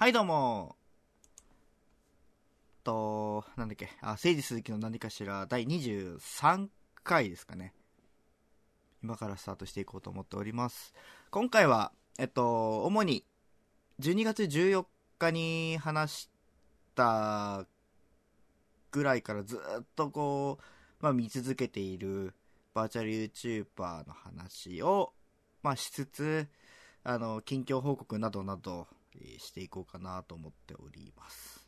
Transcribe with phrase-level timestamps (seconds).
[0.00, 0.76] はい、どうも。
[2.84, 6.68] と、なんだっけ、あ、誠治鈴木の何かしら、第23
[7.02, 7.74] 回ですかね。
[9.02, 10.94] 今からスタートしていこうと思っております。
[11.32, 13.24] 今回は、えっと、主に、
[13.98, 14.86] 12月14
[15.18, 16.30] 日に話し
[16.94, 17.66] た
[18.92, 22.34] ぐらいからずっとこう、まあ見続けている
[22.72, 25.12] バーチャル YouTuber の話を、
[25.64, 26.46] まあしつつ、
[27.02, 28.86] あの、近況報告などなど、
[29.38, 31.66] していこうかなと思っております。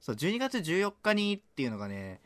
[0.00, 2.20] そう、12月14日にっていうのがね、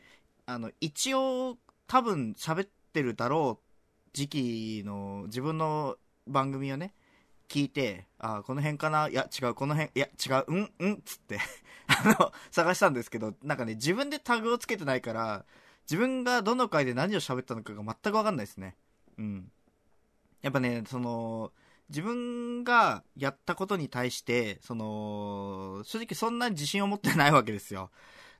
[0.45, 3.69] あの、一応多分喋ってるだろう
[4.13, 5.97] 時期の自分の
[6.27, 6.93] 番組をね、
[7.47, 9.09] 聞いて、あ、この辺かな？
[9.09, 11.39] いや、違う、この辺、いや、違う、うん、うん、つって、
[11.87, 15.45] あの、探したんですけど、なんかね、自分でタグをつけてないから、
[15.89, 18.77] 自分がどの回で何を喋ったのかが全くわかんないですね。
[19.17, 19.51] うん。
[20.41, 21.51] やっぱね、その、
[21.89, 27.91] 自分がやったことに対して、その、正直そんなに自信を持ってないわけですよ。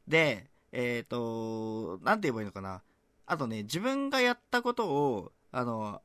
[0.07, 2.83] で、えっ、と、なんて言えばいいのかな。
[3.25, 6.01] あとね、自分がやったことを、あの、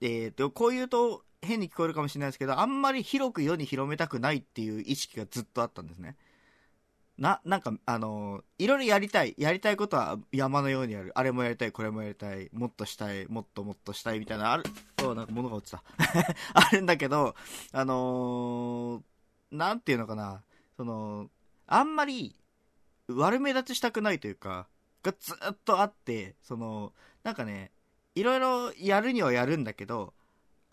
[0.00, 6.16] えっ、と、こう言うと変に聞こえるかもしれないですけど、あんまり広く世に広めたくないっていう意識がずっとあったんですね。
[7.18, 9.34] な、なんか、あの、いろいろやりたい。
[9.38, 11.12] やりたいことは山のようにある。
[11.14, 12.50] あれもやりたい、これもやりたい。
[12.52, 14.64] もっとしたい、もっともっとしたいみたいな、ある、
[14.98, 15.82] そう、なんか物が落ちた。
[16.54, 17.34] あるんだけど、
[17.72, 20.42] あのーなんていうのかな。
[20.76, 21.30] その、
[21.66, 22.34] あんまり
[23.08, 24.66] 悪目立ちしたくないというか、
[25.02, 27.70] がずっとあって、その、なんかね、
[28.14, 30.14] いろいろやるにはやるんだけど、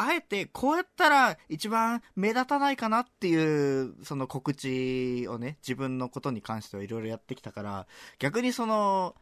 [0.02, 9.16] あえてこうやったら一番目立たないかなっていうその告知をね自分のことに関してはいろいろやってきたから逆にその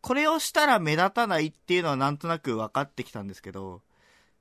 [0.00, 3.82] これをしたら目立たないっていうのはなんとなく分かってきたんですけど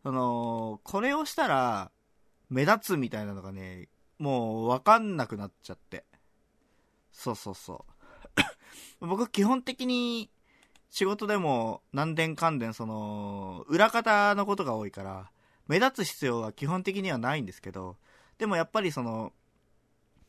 [0.04, 1.92] そのこれをしたら
[2.50, 3.88] 目立つみたいなのがね
[4.20, 6.06] もう分かんなくなっちゃって。
[7.12, 7.86] そうそうそ
[9.02, 9.06] う。
[9.08, 10.30] 僕基本的に
[10.92, 15.32] 仕事でも何年関連その裏方のことが多いから
[15.68, 17.98] 目立つ必要は基本的にはないんですけど
[18.38, 19.34] でもやっぱりその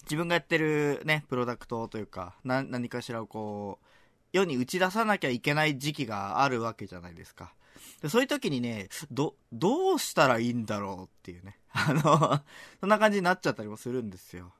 [0.02, 3.86] 自分がやってるねプロダクトというか何かしらをこう
[4.32, 7.52] 世に打ち出さなきゃいけない時期があるわけじゃないですか。
[8.00, 11.58] でそういう時にねどどうしたらいいんだろうっていうね。
[11.72, 12.40] あの
[12.80, 14.52] そんな感じになっちゃったりもするんですよ。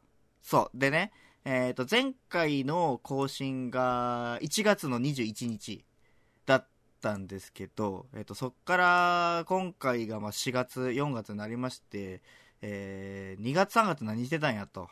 [0.43, 0.79] そう。
[0.79, 1.13] でね
[1.45, 5.85] えっ、と前回の更新が1月の21日。
[7.03, 12.23] ったんですけど、えっと、そっから今回がまあ4月、4月になりまして、
[12.63, 14.89] えー2月3月何してたんやと。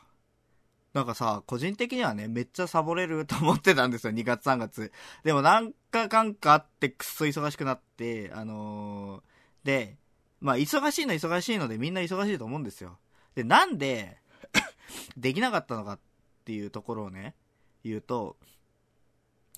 [0.92, 4.92] なんかさ、個人的にはね、めっちゃサボれると思ってたんですよ、2月3月。
[5.22, 9.96] でもなんかかんかあってくっそ忙しくなって、あのーで、
[10.40, 12.98] まあ忙しいの忙しいのでみんな忙しいと思うんですよ。
[13.36, 14.18] で、なんで、
[15.16, 16.00] できなかったのかっ
[16.44, 17.36] ていうところをね、
[17.84, 18.36] 言うと、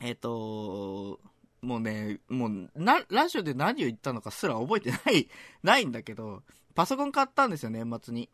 [0.00, 1.20] えっ、と、
[1.62, 5.28] もうね、もう、な、ラジオで何を言ったのかすら覚えてない、
[5.62, 6.42] ないんだけど、
[6.74, 8.28] パソコン買ったんですよ、年末に。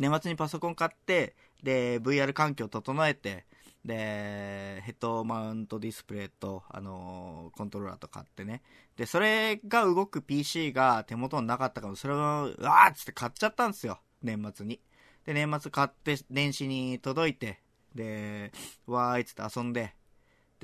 [0.00, 3.46] 年末にパソコン買って、で、VR 環境整えて、
[3.84, 8.62] で、ヘッドマウントディスプレイと、あのーコントローラーと買ってね。
[8.96, 12.20] で、それが動く PC が手元になかったから、それを、う
[12.60, 14.80] わーっつって買っちゃったんですよ、年末に。
[15.24, 17.60] で、年末買って、電子に届いて、
[17.94, 18.52] で、
[18.86, 19.97] わーいっつって遊んで、で、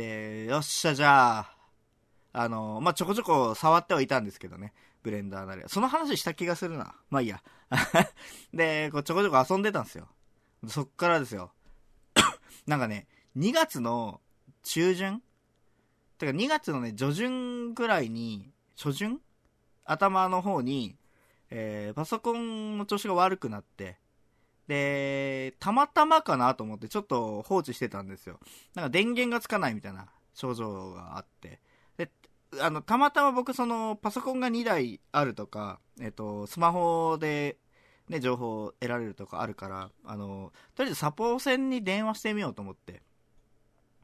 [0.03, 1.57] よっしゃ、じゃあ、
[2.33, 4.73] あの、まあ、ちょこちょこ触ってはいたんですけどね。
[5.05, 5.63] ブレンダーなり。
[5.69, 6.95] その話した気がするな。
[7.11, 7.43] まあいいや。
[8.53, 10.09] で、こうちょこちょこ遊んでたんですよ。
[10.67, 11.53] そっからですよ。
[12.67, 13.07] なんかね、
[13.37, 14.21] 2月の
[14.63, 15.23] 中旬？
[16.19, 19.21] てか2月のね、上旬ぐらいに、初旬？
[19.85, 20.97] 頭の方に、
[21.51, 23.99] えーパソコンの調子が悪くなって、
[24.69, 28.41] で、たまたまかなと思ってちょっと放置してたんですよ。
[28.75, 31.61] なんか電源がつかないみたいな症状があって。
[31.97, 32.11] で、
[32.61, 37.59] あの、たまたま僕そのパソコンが2台あるとか、えっと、スマホで
[38.09, 43.03] ね、情報を得られるとかあるから、あの、とりあえずサポー線に電話してみようと思って。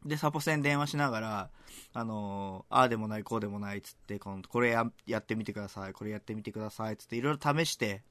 [0.04, 1.50] で、サポ線電話しながら、
[1.92, 8.02] あの、ああでもない、こうでもない、つって、このこれややってみてください、これやってみてください、つっていろいろ試して、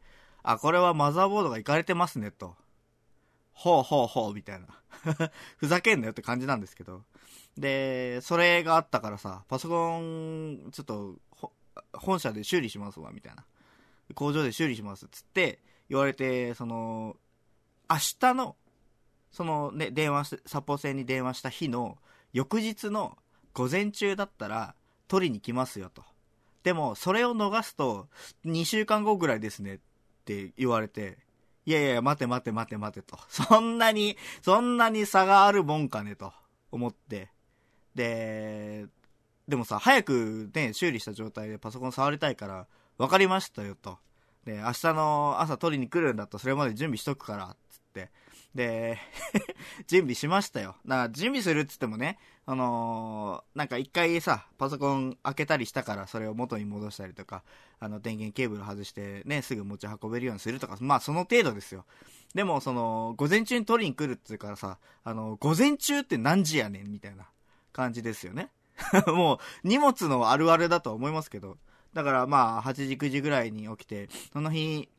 [0.44, 2.56] あ、これはマザーボードがいかれてますね、と。
[3.54, 4.68] ほうほうほう、みたいな。
[5.58, 7.04] ふざけんなよって感じなんですけど。
[7.58, 11.20] で、それがあったからさ、パソコン、ちょっと、
[11.94, 13.46] 本社で修理しますわ、みたいな。
[14.16, 17.18] 工場で修理します、つって、言われて、その、
[17.90, 18.56] 明日の、
[19.32, 21.98] そのね、電話し、サポ線に電話した日の、
[22.32, 23.18] 翌日の
[23.54, 24.76] 午前中だったら、
[25.08, 26.04] 取りに来ますよと。
[26.64, 28.08] でも、それを逃すと、
[28.46, 29.80] 2週間後ぐらいですね
[30.30, 31.18] って言われて、
[31.66, 33.18] いやいや、待て待て待て待てと。
[33.30, 36.32] そんなに、そんなに差があるもんかねと
[36.72, 37.32] 思って。
[37.96, 38.86] で、
[39.48, 42.68] でもさ、早くね、修理した状態でパソコン触りたいから、
[42.98, 43.98] 分かりましたよと。
[44.46, 48.12] で、明日の朝取りに来るんだったらそれまで準備しとくから、つって。
[48.54, 49.00] で、
[49.88, 50.76] 準備しましたよ。
[50.86, 52.20] だから準備するっつってもね、
[52.52, 57.44] あのー、なんか一回さ、パソコン開けたりしたからそれを元に戻したりとか、
[57.80, 61.86] あの電源ケーブル外してね、すぐ持ち運べるようにするとか、まあその程度ですよ。
[62.34, 67.28] でもその、午前中に取りに来るって言うからさ、あの、午前中って何時やねんみたいな
[67.72, 68.50] 感じですよね。
[69.06, 71.60] もう荷物のあるあるだとは思いますけど。
[71.94, 74.90] だからまあ8時9時ぐらいに起きて、その日、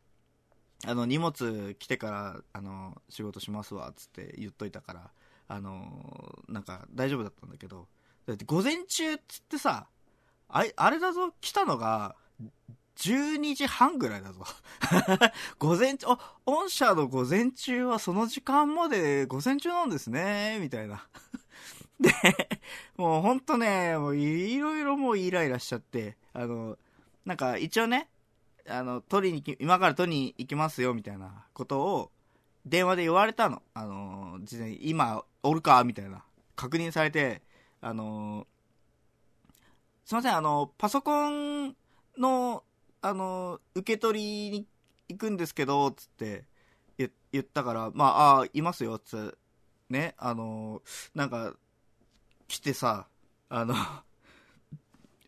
[0.87, 5.11] あの荷物来てからあの仕事しますわっつって言っといたから
[5.53, 7.89] あのなんか大丈夫だったんだけど
[8.25, 9.89] だって午前中っつってさ
[10.49, 12.15] ああれだぞ来たのが
[12.97, 14.45] 12時半ぐらいだぞ
[15.59, 21.05] 午前中、あ、御社の午前中はその時間まで午前中なんですね、みたいな。
[21.99, 22.13] で、
[22.97, 26.79] もうほんとね、もういろいろもうイライラしちゃって、あの、
[27.25, 28.11] なんか一応ね、
[28.69, 32.13] あの、取りに、今から取りに行きますよ、みたいなことを、
[32.67, 33.63] 電話で言われたの。
[33.75, 36.25] あの、事前に、今、おるかみたいな。
[36.57, 37.43] 確認されて、
[37.81, 38.47] あの、
[40.05, 41.77] すいません、あの、パソコン
[42.19, 42.65] の、
[43.03, 44.67] あの、受け取りに
[45.09, 46.45] 行くんですけど、つって
[47.33, 49.39] 言ったから、まあ、あいますよ、つ
[49.89, 50.83] ね、あの、
[51.15, 51.55] なんか、
[52.49, 53.07] 来てさ、
[53.49, 53.75] あの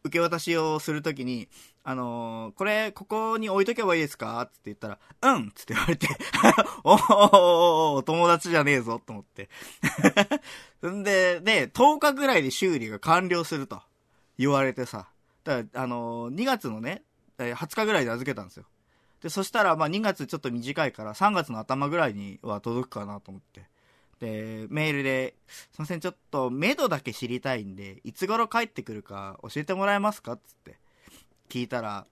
[0.05, 1.49] 受け渡しをするときに、
[1.85, 4.41] あのー、これ、ここに置いとけばいいですか？
[4.43, 6.07] って言ったら、うんつって言われて
[6.85, 9.49] おおお友達じゃねえぞと思って。
[10.87, 13.83] んで、で、10日ぐらいで修理が完了すると
[14.39, 15.09] 言われてさ。
[15.45, 17.03] だから、あのー、2月のね、
[17.39, 18.65] 20日ぐらいで預けたんですよ。
[19.21, 23.69] で、そしたら、まあ2月ちょっと短いから3月の頭ぐらいには届くかなと思って。
[24.21, 30.79] で、メールで、すいません、ちょっと、目処だけ知りたいんで、いつ頃帰ってくるか教えてもらえますかつって。
[31.53, 32.07] 聞いたら、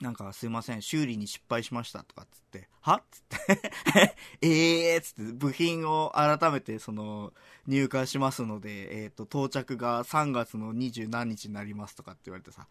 [0.00, 2.94] なんかすいません、修理に失敗しましたとかっつって、は？
[2.94, 4.48] っつってえ
[4.94, 7.34] えーつって、部品を改めてその、
[7.66, 12.66] 入荷しますので、えっ、ー、と、到着が3月の二十何日になりますとかって言われてさ、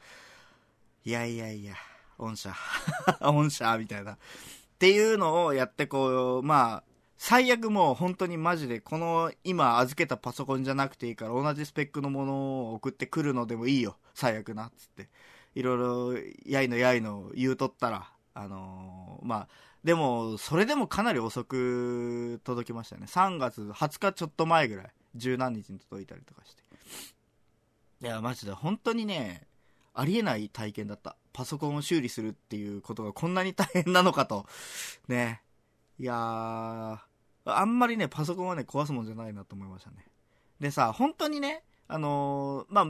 [1.04, 1.76] いやいやいや、
[2.18, 2.56] 御社、
[3.22, 4.14] 御社、みたいな。
[4.14, 4.18] っ
[4.80, 6.84] ていうのをやってこう、まあ、
[7.20, 12.34] 最悪もう本当にマジでこの今預けたパソコンじゃなくていいから同じスペックのもの
[12.72, 13.98] を送ってくるのでもいいよ。
[14.16, 14.72] 最悪な。
[14.76, 15.10] つって。
[15.56, 16.13] いろいろ、
[16.46, 19.48] やいのやいの言うとったら、あのー、まあ、
[19.86, 23.06] でも、それでもかなり遅く届きましたね。
[23.07, 26.63] 3月20日ちょっと前ぐらい、十何日に届いたりとかして。
[28.02, 29.48] いや、マジで本当にね、
[29.94, 31.16] ありえない体験だった。
[31.31, 34.46] パソコンを修理するっていうことがこんなに大変なのかと。
[35.08, 35.42] ね。
[35.98, 37.00] いやー、
[37.46, 40.06] あんまりね、パソコンはね、壊すもんじゃないなと思いましたね。
[40.60, 42.86] でさ、本当にね、あのー、まあ、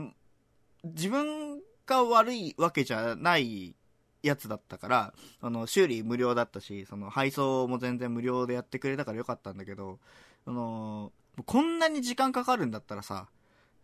[0.84, 3.74] 自分が悪いわけじゃない
[4.22, 9.98] やつだったから、あの、修理無料だったし、その、配送も全然無料でやってくれたからよかったんだけど、
[10.46, 11.12] あの、
[11.44, 13.28] こんなに時間かかるんだったらさ、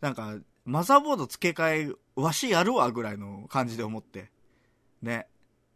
[0.00, 4.30] なんか、マザーボード付け替え、わしやるわぐらいの感じで思って。
[5.00, 5.28] ね。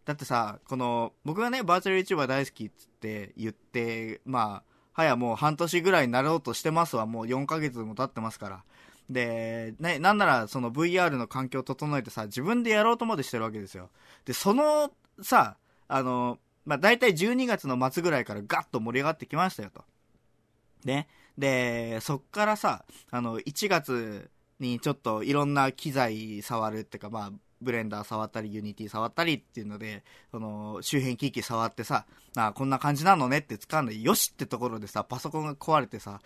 [0.04, 7.04] だってさ、この、僕がね、バーチャル YouTuber 大好きっつって言って、まあ、はやもう半年ぐらいになろうとしてますわ。
[7.04, 8.64] もう4ヶ月も経ってますから。
[9.08, 13.90] で、ね、なんならその VR の環境を整えてさ、自分でやろうとまでしてるわけですよ。
[14.24, 14.90] で、その
[15.22, 15.56] さ、
[15.88, 19.84] あの、まあ、大体12月の末ぐらいからガッと盛り上がってきましたよと。
[20.84, 21.08] ね。
[21.38, 36.20] で、そっからさ、あの、1月にちょっといろんな機材触るっていうか、まあ、ブレンダー触ったり、ユニティ触ったりっていうので、その、周辺機器触ってさ、あこんな感じなのねって掴んで、よしってところでさ、パソコンが壊れてさ、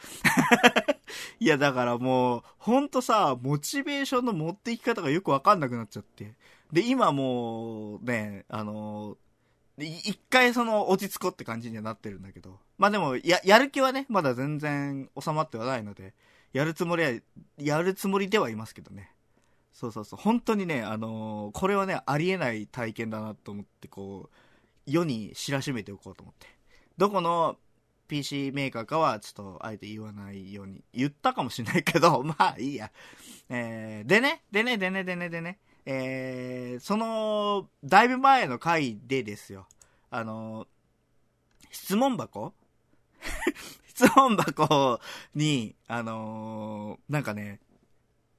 [1.38, 6.34] いや、だからもう、ほんとさ、モチベーションの持っていき方がよくわかんなくなっちゃって。
[6.72, 9.16] で、今もう、ね、あの
[9.78, 12.58] 一回その落ち着こうって感じにはなってるんだけど。
[12.78, 16.14] まあでも、や、やる気はね、まだ全然収まってはないので、
[16.52, 17.12] やるつもりは、
[17.58, 19.12] やるつもりではいますけどね。
[19.72, 20.20] そうそうそう。
[20.20, 24.36] 本当にね、あのー、これはね、ありえない体験だなと思って、こう、
[24.90, 26.46] 世に知らしめておこうと思って。
[26.96, 27.56] どこの
[28.08, 32.90] PC メーカーかはちょっとあえて言わないように言ったかもしれないけど、 まあいいや。
[33.48, 39.66] えー、でね、でね、でね、でね、でね、えー、その、だいぶ前の回でですよ。
[40.10, 40.66] あの、
[41.70, 42.52] 質問箱？
[43.86, 45.00] 質問箱
[45.34, 47.60] に、あのー、なんかね、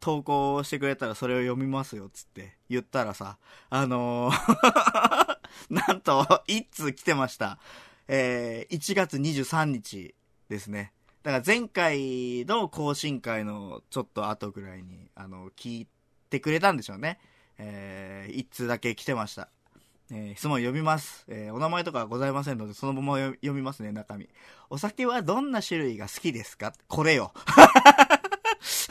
[0.02, 3.38] 投稿してくれたらそれを読みますよ、つって言ったらさ、
[3.70, 5.38] あのー
[5.70, 7.60] なんと、一通来てました。
[8.08, 10.16] えー、1月23日
[10.50, 10.92] ですね。
[11.24, 15.88] だから前回の更新会のちょっと後ぐらいに、あの、聞い
[16.30, 17.20] てくれたんでしょうね。
[17.58, 19.50] えー、一通だけ来てました。
[20.12, 21.26] えー、質問読みます。
[21.28, 24.28] えー、お名前とかはございませんので、そのまま読みますね、中身。
[24.70, 26.74] お酒はどんな種類が好きですか？
[26.88, 27.34] これよ。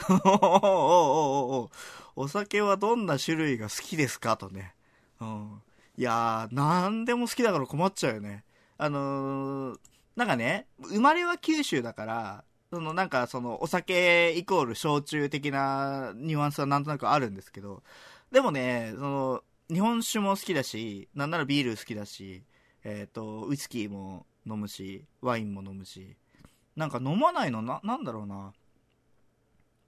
[0.09, 1.69] お
[2.15, 4.37] おお酒はどんな種類が好きですか？
[4.37, 4.73] とね。
[5.19, 5.61] うん。
[5.97, 8.43] いやー、なんでも好きだから困っちゃうよね。
[8.77, 9.79] あのー、
[10.15, 17.83] なんかね、生まれは九州だから、そのなんかそのお酒イコール焼酎的なニュアンスはなんとなくあるんですけど、
[18.31, 22.43] でもね、その、日本酒も好きだし、なんならビール好きだし、
[22.83, 26.15] えっ、ー、と、ウイスキーも飲むし、ワインも飲むし、
[26.75, 28.53] なんか飲まないのな、なんだろうな。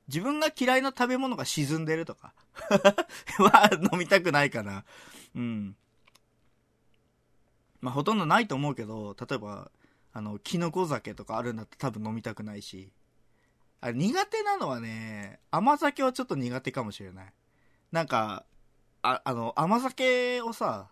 [0.08, 2.34] 自分が嫌いな食べ物が沈んでるとか
[3.40, 4.84] は飲みたくないかな。
[5.36, 5.76] うん。
[7.82, 9.72] まあ、ほとんどないと思うけど、例えば、
[10.14, 12.92] あの、キノコ酒とかあるんだって多分飲みたくないし。
[13.82, 17.34] あ、苦手なのはね、甘酒はちょっと苦手かもしれない。
[17.92, 18.46] なんか、
[19.02, 20.90] あ、あの、甘酒をさ、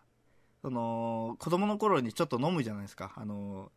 [0.62, 3.14] その、子供の頃にちょっと飲むじゃないですか。
[3.16, 3.72] あの、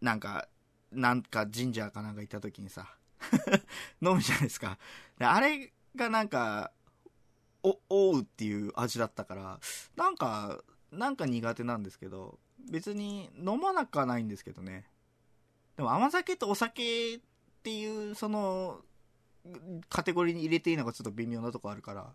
[0.00, 0.48] なんか、
[0.92, 2.94] なんか神社かなんか行った時にさ、
[4.02, 4.78] 飲むじゃないですか。
[5.18, 6.72] であれがなんか、
[7.62, 9.60] お、おうっていう味だったから、
[9.96, 12.38] なんか、なんか苦手なんですけど、
[12.70, 14.86] 別に飲まなくはないんですけどね。
[15.76, 17.20] でも甘酒とお酒っ
[17.62, 18.80] ていう、その、
[19.88, 22.12] カテゴリーに入れていいのがちょっと微妙なとこあるから、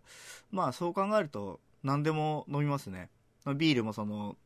[0.50, 3.10] まあそう考えると何でも飲みますね。
[3.56, 4.36] ビールもその、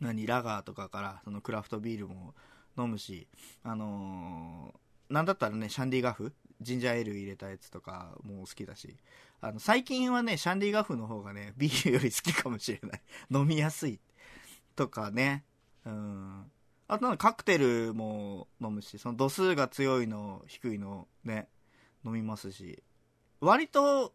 [0.00, 2.34] 何、ラガーとかから、そのクラフトビールも
[2.78, 3.28] 飲むし、
[3.62, 4.78] あのー、
[5.10, 6.32] なんだったらね、シャンディガフ？
[6.60, 8.96] ジンジャーエール入れたやつとかも好きだし、
[9.40, 13.02] あの、最近はね、シャンディガフの方がね、 ビールより好きかもしれない。
[13.30, 13.98] 飲みやすい。
[14.76, 15.44] とかね。
[15.84, 16.50] うん。
[16.88, 21.48] あとカクテルも飲むし、その度数が強いの、低いのね、
[22.04, 22.82] 飲みますし。
[23.40, 24.12] 割と、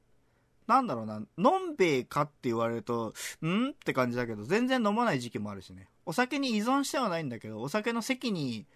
[0.67, 3.69] なんだろうな、のんべえかって言われると、ん？
[3.69, 5.87] って感じだけど、全然飲まない時期もあるしね。
[6.05, 8.67] お酒に依存してはないんだけど、お酒の席に、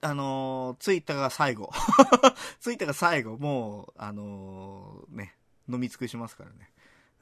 [0.00, 1.70] あのー、着いたが最後。
[2.60, 5.34] 着いたが最後、もう、あのー、ね、
[5.68, 6.70] 飲み尽くしますからね。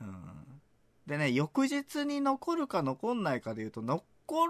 [0.00, 0.60] うん。
[1.06, 4.04] でね、翌日に残るか残んないかで言うと、残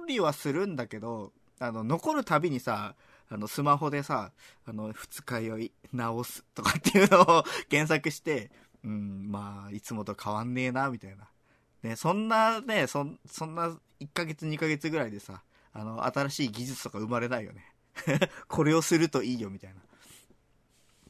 [0.07, 2.95] りはするんだけど、あの、残るたびにさ、
[3.29, 4.33] あの、スマホでさ、
[4.65, 8.51] あの、二日酔い直すとかっていうのを 検索して、
[8.85, 11.29] うん、まあ、いつもと変わんねえな、みたいな。
[11.83, 13.69] ね、そんなね、そ、そんな
[14.01, 17.73] 1ヶ月2ヶ月ぐらいでさ、あの、新しい技術とか生まれないよね。
[18.49, 19.81] これをするといいよ、みたいな。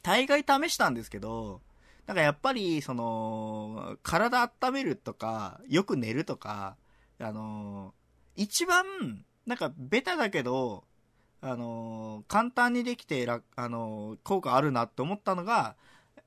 [0.03, 1.61] 大概試したんですけど、
[2.07, 6.77] なんかやっぱり、その、体温めるとか、よく寝るとか、
[7.19, 7.95] あの、
[8.37, 8.85] 一番、
[9.47, 10.85] なんかベタだけど、
[11.43, 15.77] あの簡単にできて、あの効果あるなって思ったのが、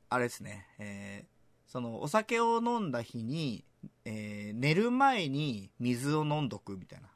[0.10, 3.64] あれですね、えー、その、お酒を飲んだ日に、
[4.06, 7.10] え、寝る前に水を飲んどくみたいな。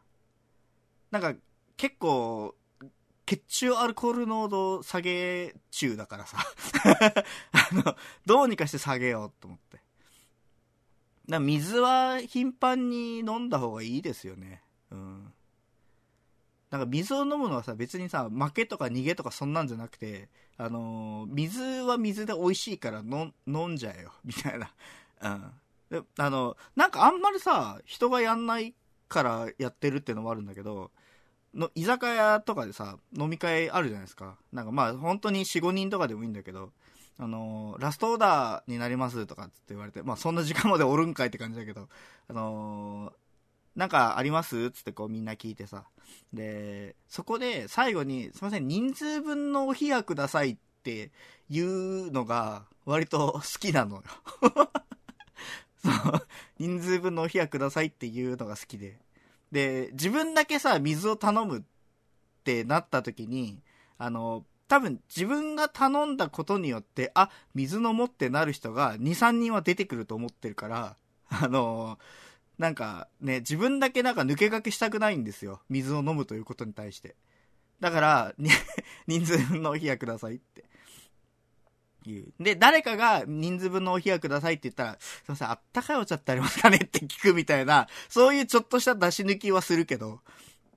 [1.11, 1.39] なんか、
[1.75, 2.55] 結構、
[3.25, 6.37] 血中アルコール濃度下げ中だからさ
[7.51, 9.79] あの、どうにかして下げようと思って。
[11.29, 14.61] だ水は頻繁に飲んだ方がいいですよね。
[14.91, 15.33] うん。
[16.69, 20.27] なんか水を飲むのはさ、別にさ、負けとか逃げとかそんなんじゃなくて、
[20.57, 24.73] あのー、水は水で美味しいから飲んじゃえよ、 みたいな。
[25.21, 26.01] うん。
[26.01, 28.73] で、あの、なんかあんまりさ、人がやんない
[29.07, 30.91] からやってるっていうのもあるんだけど、
[31.53, 34.37] の居酒屋とかでさ、飲み会あるじゃないですか。
[34.51, 36.71] なんかまあ、本当に4、5人とかでもいいんだけど、
[37.19, 41.87] あのー、ラストオーダーになりますとかって言われて、まあそんな時間までおるんかいって感じだけど、
[42.27, 45.85] あのー、なんかありますつってこうみんな聞いてさ。
[46.31, 51.11] で、そこで最後に、すいません、人数分のお冷やくださいって
[51.49, 54.03] いうのが割と 好きなのよ。
[56.59, 58.99] 人数分のお冷やくださいっていうのが好きで。
[59.53, 61.61] で、自分だけさ、水を頼むっ
[62.43, 63.61] てなった時に、
[63.99, 70.97] あの、多分自分が頼んだことによって、あ、水飲もうってなる人が2、3人は出てくると思ってるから、
[71.29, 71.99] あの、
[72.57, 75.61] なんかね、自分だけなんか抜け駆けしたくないんですよ。
[75.69, 77.15] 水を飲むということに対して。
[77.79, 78.33] だから、
[79.05, 80.65] 人数分のお冷やくださいって。
[82.11, 82.43] 言う。
[82.43, 90.21] で、誰かが人数分のお冷やくださいって言ったら、すいません、あったかいお茶ってありますかねって聞くみたいな、そういうちょっとした出し抜きはするけど、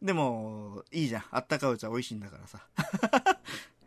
[0.02, 1.24] でも、いいじゃん。
[1.30, 2.66] あったかいお茶美味しいんだからさ。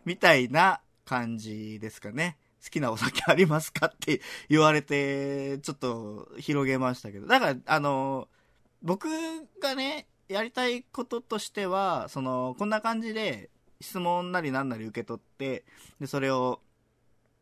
[0.05, 2.37] みたいな感じですかね。
[2.63, 7.27] 好きなお酒ありますかって言われて、ちょっと広げましたけど。
[7.27, 8.27] だから、あの、
[8.81, 9.07] 僕
[9.61, 13.49] がね、やりたいこととしては、その、こんな感じで、
[13.81, 15.63] 質問なりなんなり受け取って、
[15.99, 16.61] で、それを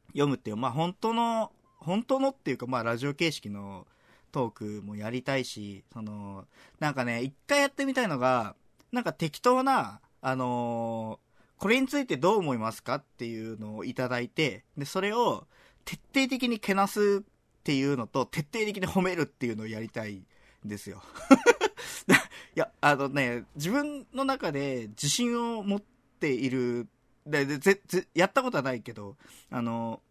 [0.10, 3.88] 読むっていう、まあ本当の、本当のっていうか、まあラジオ形式の
[4.32, 6.46] トークもやりたいし、その、
[6.80, 8.56] なんかね、一回やってみたいのが、
[8.92, 15.48] なんか適当な、あのー、これについてどう思いますかっていうのをいただいて、で、それを
[15.86, 20.26] 徹底的にけなすっていうのと、徹底的に褒めるっていうのをやりたいん
[20.66, 21.02] ですよ。
[22.56, 25.82] いや、あのね、自分の中で自信を持っ
[26.20, 26.88] ている、
[27.28, 29.16] で、ぜ、ぜ、やったことはないけど、
[29.50, 30.02] あの、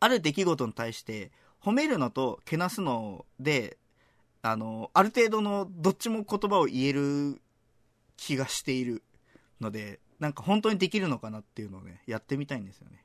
[0.00, 1.30] ある出来事に対して、
[1.62, 3.78] 褒めるのとけなすので、
[4.42, 7.40] あの、ある程度のどっちも言葉を言える
[8.16, 9.02] 気がしている
[9.60, 13.04] ので、なんか本当にできるのかなっていうのをね、やってみたいんですよね。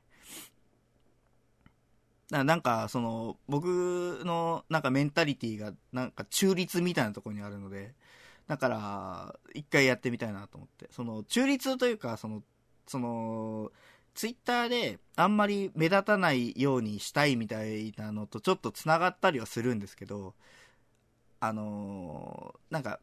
[2.44, 7.92] なんか、その、僕の、なんかメンタリティが、なんか中立みたいなところにあるので、
[8.46, 10.88] だから、一回やってみたいなと思って。
[10.92, 12.42] その、中立というか、その、
[12.90, 13.70] その、
[14.14, 20.34] ツイッターであんまり目立たないようにしたいみたいなのとちょっと繋がったりはするんですけど、
[21.38, 22.98] あのー、なんか、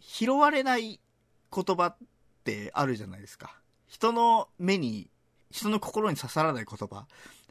[0.00, 0.98] 拾われない
[1.54, 1.96] 言葉っ
[2.42, 3.54] てあるじゃないですか。
[3.86, 5.08] 人の目に
[5.52, 7.06] 人の心に刺さらない言葉。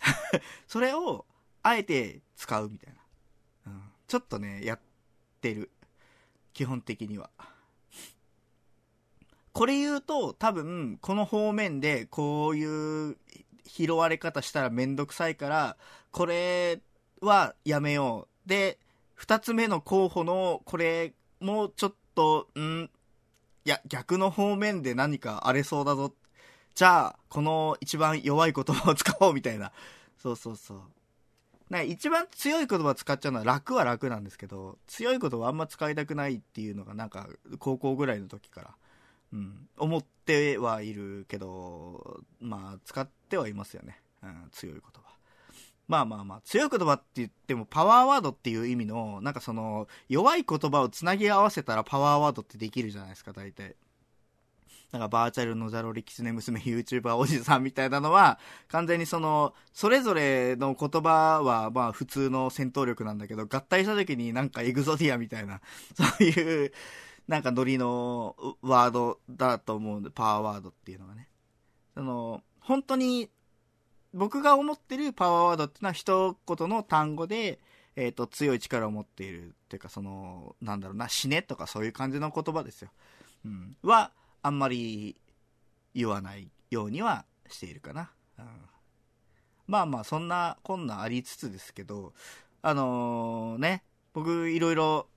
[0.67, 1.25] それを
[1.63, 4.79] あえて使うみたいな、うん、ちょっとねやっ
[5.39, 5.71] てる。
[6.51, 7.29] 基本的には。
[9.57, 13.17] これ言うと多分この方面でこういう
[13.65, 15.77] 拾われ方したらめんどくさいから
[16.11, 16.79] これ
[17.21, 18.77] はやめようで
[19.19, 22.89] 2つ目の候補のこれもちょっとんい
[23.69, 26.13] や逆の方面で何か荒れそうだぞ
[26.77, 29.71] じゃあ、この一番弱い言葉を使おうみたいな。
[30.21, 30.79] そうそうそう。
[31.71, 38.75] な一番強い言葉使っちゃうのは楽は楽なんですけど、強い言葉あんま使いたくないっていうのがなんか高校ぐらいの時から、
[39.33, 44.01] うん、思ってはいるけど、まあ使ってはいますよね。
[44.23, 45.07] うん、強い言葉。
[45.87, 53.75] まあまあまあ、強い言葉って言ってもパワーワードっていう意味の、なんかその、弱い言葉をつなぎ合わせたらパワーワードってできるじゃないですか、大体。
[54.91, 65.61] なんかバーチャルのザロリキツネ娘 YouTuber おじさんみたいなのは、完全にその、それぞれの言葉はまあ普通の戦闘力なんだけど、合体した時になんかエグゾディアみたいな、
[65.93, 66.73] そういう、
[67.27, 71.27] なんかノリのワードだと思うんで、パワーワードっていうのがね。
[71.93, 73.29] その、本当に、
[74.13, 77.59] 僕が思ってるパワーワードっていうのは一言の単語で、
[77.95, 79.49] えっ、ー、と、強い力を持っている。
[79.49, 82.91] っていうか、その、なんだろうな、死ねとかそういう感じの言葉ですよ。
[83.45, 83.75] うん。
[83.83, 84.11] は、
[84.41, 85.19] あんまり
[85.93, 88.11] 言わないようにはしているかな。
[88.39, 88.45] うん、
[89.67, 92.13] まあまあ、そんなこんなありつつですけど、
[92.61, 95.07] あのー、ね、僕いろいろ、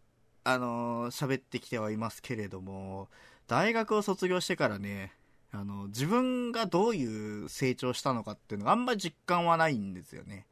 [0.44, 3.08] あのー、喋ってきてはいますけれども、
[3.46, 5.12] 大学を卒業してからね、
[5.52, 10.46] あの、自分がどういう成長したのかっていうのがあんまり実感はないんですよね。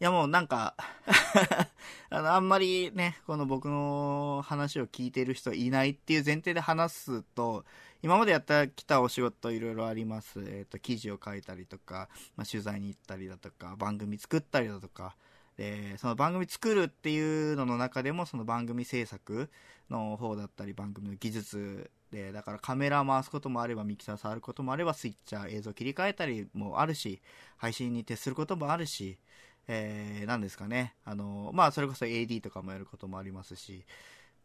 [0.00, 0.74] いやもうなんか
[2.08, 7.66] あの、あんまりね、この僕の話を聞いてる人いないっていう前提で話すと、
[8.02, 10.40] 今までやってきたお仕事いろいろあります。
[10.40, 15.16] えっ、ー、と、記事を書いたりとか、まあ、取材に行ったりだとか、番組作ったりだとか、
[15.60, 19.50] で、その番組作るっていうのの中でも、その番組制作
[19.90, 27.20] の方だったり、番組の技術で、だからカメラ回すこともあれば、ミキサー触ることもあれば、スイッチャー映像切り替えたりもあるし、
[27.58, 29.18] 配信に徹することもあるし、
[29.68, 30.94] えー、なんですかね。
[31.04, 33.84] あの、まあ、それこそ AD とかもやることもありますし、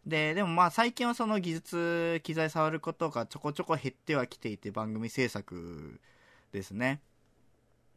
[0.06, 6.02] で、でもまあ最近はその技術、機材触ることがちょこちょこ減ってはきていて、番組制作
[6.52, 7.00] ですね。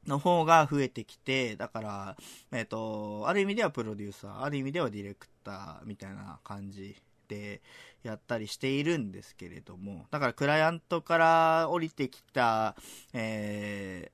[0.09, 2.17] の方が増えてきて、だから、
[2.53, 6.97] えっ、ー、と、ある意味ではプロデューサー、ある意味ではディレクターみたいな感じ
[7.29, 7.61] で
[8.03, 12.75] やったりしているんですけれども、だからクライアントから降りてきた、
[13.13, 14.11] え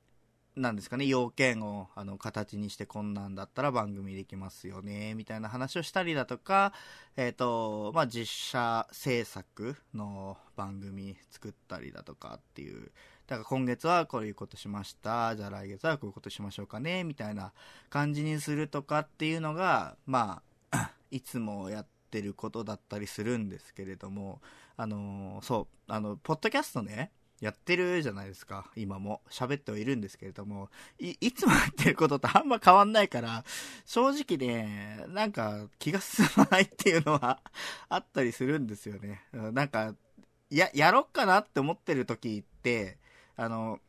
[0.56, 6.72] なんですかね、要件をあの形にしてこんなんだったら番組できますよね、みたいな話をしたりだとか、
[7.16, 12.92] えっ、ー、と、まあ、実写制作の番組作ったりだとかっていう、
[13.26, 17.52] だから今月はこういうことしました、じゃあ来月はこういうことしましょうかね、みたいな
[17.88, 24.40] 感じにするとかっていうのが、まあ、 いつもやってることだったりするんですけれども、
[24.76, 29.20] あのそう、あの、ポッドキャストね、やってるじゃないですか、今も。
[29.28, 33.44] 喋ってはいるんですけれども、い、いつもやってることとあんま変わんないから、
[33.84, 37.40] 正直ね、なんか気が進まないっていうのは
[37.88, 39.24] あったりするんですよね。
[39.32, 39.94] なんか、
[40.50, 42.98] や、やろっかなって思ってる時って、
[43.36, 43.80] あの、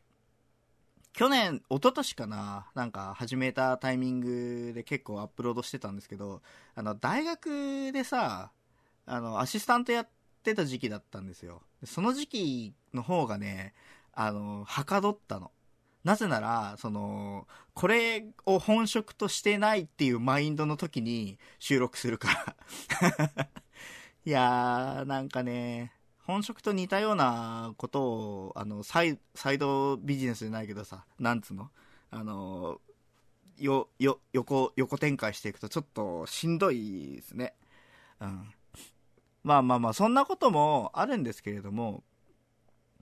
[1.12, 6.42] 去年、一昨年かな、なんか始めたタイミングで結構アップロードしてたんですけど、
[6.74, 8.50] あの、大学でさ、
[9.06, 10.08] あの、アシスタントやっ
[10.42, 11.62] てた時期だったんですよ。
[11.84, 13.72] その時期の方がね、
[14.12, 15.52] あの、はかどったの。
[16.04, 22.28] なぜなら、その、これを本職としてないっていうマインドの時に収録するか
[23.00, 23.48] ら
[24.24, 25.92] いやー、なんかね、
[26.26, 31.70] 本職と似たようなことを、あの、サイサイドビジネスじゃないけどさ、なんつうの？
[32.10, 32.80] あの、
[33.58, 37.54] よ、よ、横、横展開していくとちょっとしんどいですね。
[38.20, 38.52] うん。
[39.44, 42.02] まあまあまあ、そんなこともあるんですけれども、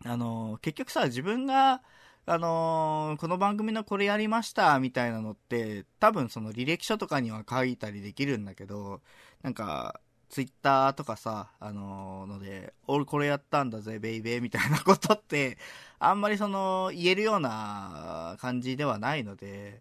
[0.05, 1.83] あの、結局さ、自分が、
[2.27, 9.01] あの、この番組のこれやりましたみたいなのって、多分その履歴書とかには書いたりできるんだけど、
[9.43, 10.01] なんか、
[10.35, 15.59] ツイッターとかさ、あのー、ので、俺これやったんだぜ、ベイベーみたいなことって、
[16.01, 19.81] あんまりその、言えるような感じではないので、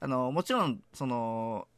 [0.00, 1.68] あの、もちろん、その、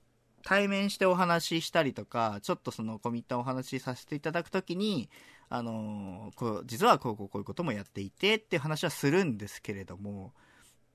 [0.45, 5.11] 対面してお話ししたりとか、ちょっとその、込み入ったお話しさせていただくときに、
[5.49, 10.33] あのこう、実はこうこうこういうこともやっていてって話はするんですけれども、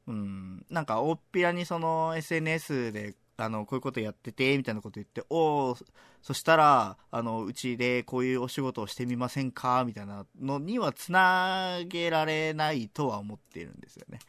[0.08, 5.78] うん、なんか大っぴらにその SNS であの、こういうことやってて、みたいなこと言って、おお
[6.21, 14.19] そしたら、あの、うちでこういうお仕事をしてみませんかみたいなのにはつなげられないとは思っているんですよね。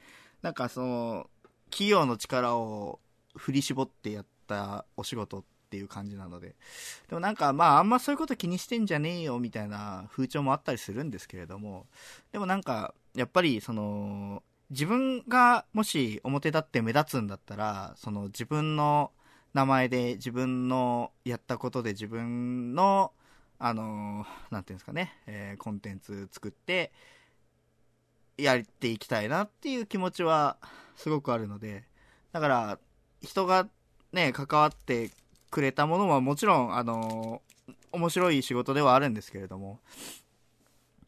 [0.43, 1.31] なんかその、
[1.71, 3.01] 企業の力を
[3.37, 6.57] 振り絞ってやったお仕事っていう感じなので。
[7.09, 11.87] でもなんか、まあ、あんまそういうこと気にしてんじゃねえよ、みたいな風潮もあったりするんですけれども、
[12.33, 19.11] でもなんか、やっぱり、その、自分がもし表立って目立つんだったら、その自分の
[19.53, 23.13] 名前で自分のやったことで自分の、
[23.59, 26.93] あのなんていうんですかね、えー、コンテンツ作って、
[28.39, 30.57] やっていきたいなっていう気持ちは
[30.97, 31.85] すごくあるので、
[32.33, 32.79] だから、
[33.21, 33.69] 人が
[34.13, 35.11] ね、関わって
[35.51, 37.43] くれたものはもちろん、あの
[37.93, 39.81] 面白い仕事ではあるんですけれども、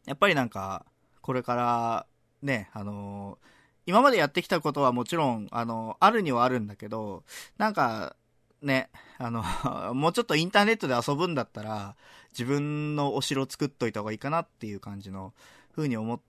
[0.05, 0.85] やっぱりなんか、
[1.21, 2.05] これから
[2.41, 3.52] ね、あのー、
[3.85, 7.23] 今までやってきたことはもちろん、あの、あるにはあるんだけど、
[7.57, 8.15] なんか、
[8.61, 9.43] ね、あの、
[9.93, 11.95] もうちょっとインターネットで遊ぶんだったら、
[12.31, 15.33] 自分のお城作っといた方がいいかなっていう感じの
[15.75, 16.21] 風に思っ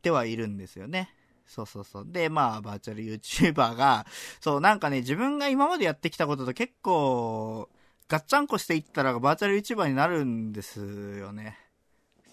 [0.00, 1.14] てはいるんですよね。
[1.46, 2.06] そうそうそう。
[2.08, 4.06] で、まあ、バーチャル YouTuber が、
[4.40, 7.68] そう、なんかね、自分が今までやってきたことと結構、
[8.08, 11.58] ガッチャンコしていったらバーチャル YouTuber になるんですよね。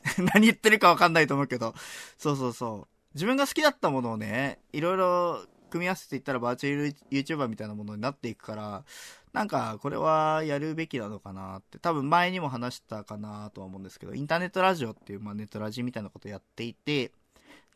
[0.33, 1.73] 何言ってるかわかんないと思うけど。
[2.17, 2.98] そうそうそう。
[3.19, 8.85] 自分が好きだったものをね、いろいろ組み合わせていったらバーチャル YouTuber みたいなものになっていくから、
[9.33, 17.11] なんかこれはやるべきなのかなって、多分前にも話したかなとは思うんですけど、インターネットラジオっていう、まあ、ネットラジみたいなことやっていて、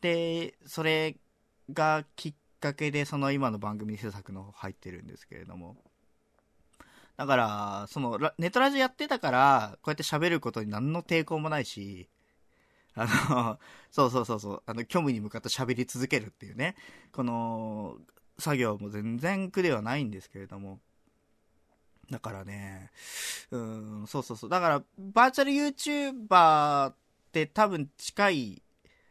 [0.00, 1.14] で、それ
[1.70, 5.76] がきっかけでその今の番組制作の入ってるんですけれども、
[7.18, 12.08] だから、その、ネットラジオやってたから、こうやって喋ることに何の抵抗もないし、
[12.94, 13.58] あの、
[13.90, 16.76] そうそうそうそう、あの、虚無に向かって喋り続けるっていうね、
[17.12, 17.98] この、
[18.38, 20.80] 作業も全然苦ではないんですけれども、
[22.10, 22.90] だからね、
[23.50, 24.50] うん、そうそうそう。
[24.50, 26.96] だから、バーチャル YouTuber っ
[27.32, 28.62] て多分近い、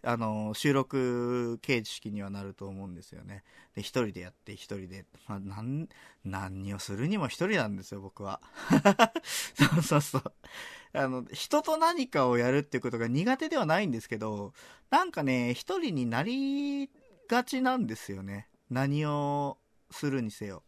[0.04, 3.43] あの、収録形式にはなると思うんですよね。
[3.74, 5.88] で、一人でやって、一人で、まあ、なん、
[6.26, 8.41] 何をするにも一人なんですよ、僕は。
[9.56, 10.24] そうそうそう。
[10.94, 14.54] あの、人と何かをやるっていうことが苦手ではないんですけど、
[14.92, 16.90] なんかね、一人になり
[17.28, 18.48] がちなんですよね。
[18.70, 19.58] 何を
[19.92, 20.64] するにせよ。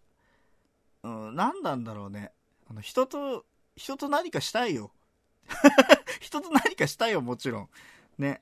[1.03, 2.31] うん、何なんだろうね。
[2.69, 4.91] あの、人と、人と何かしたいよ。
[6.19, 7.69] 人と何かしたいよ、もちろん。
[8.17, 8.41] ね。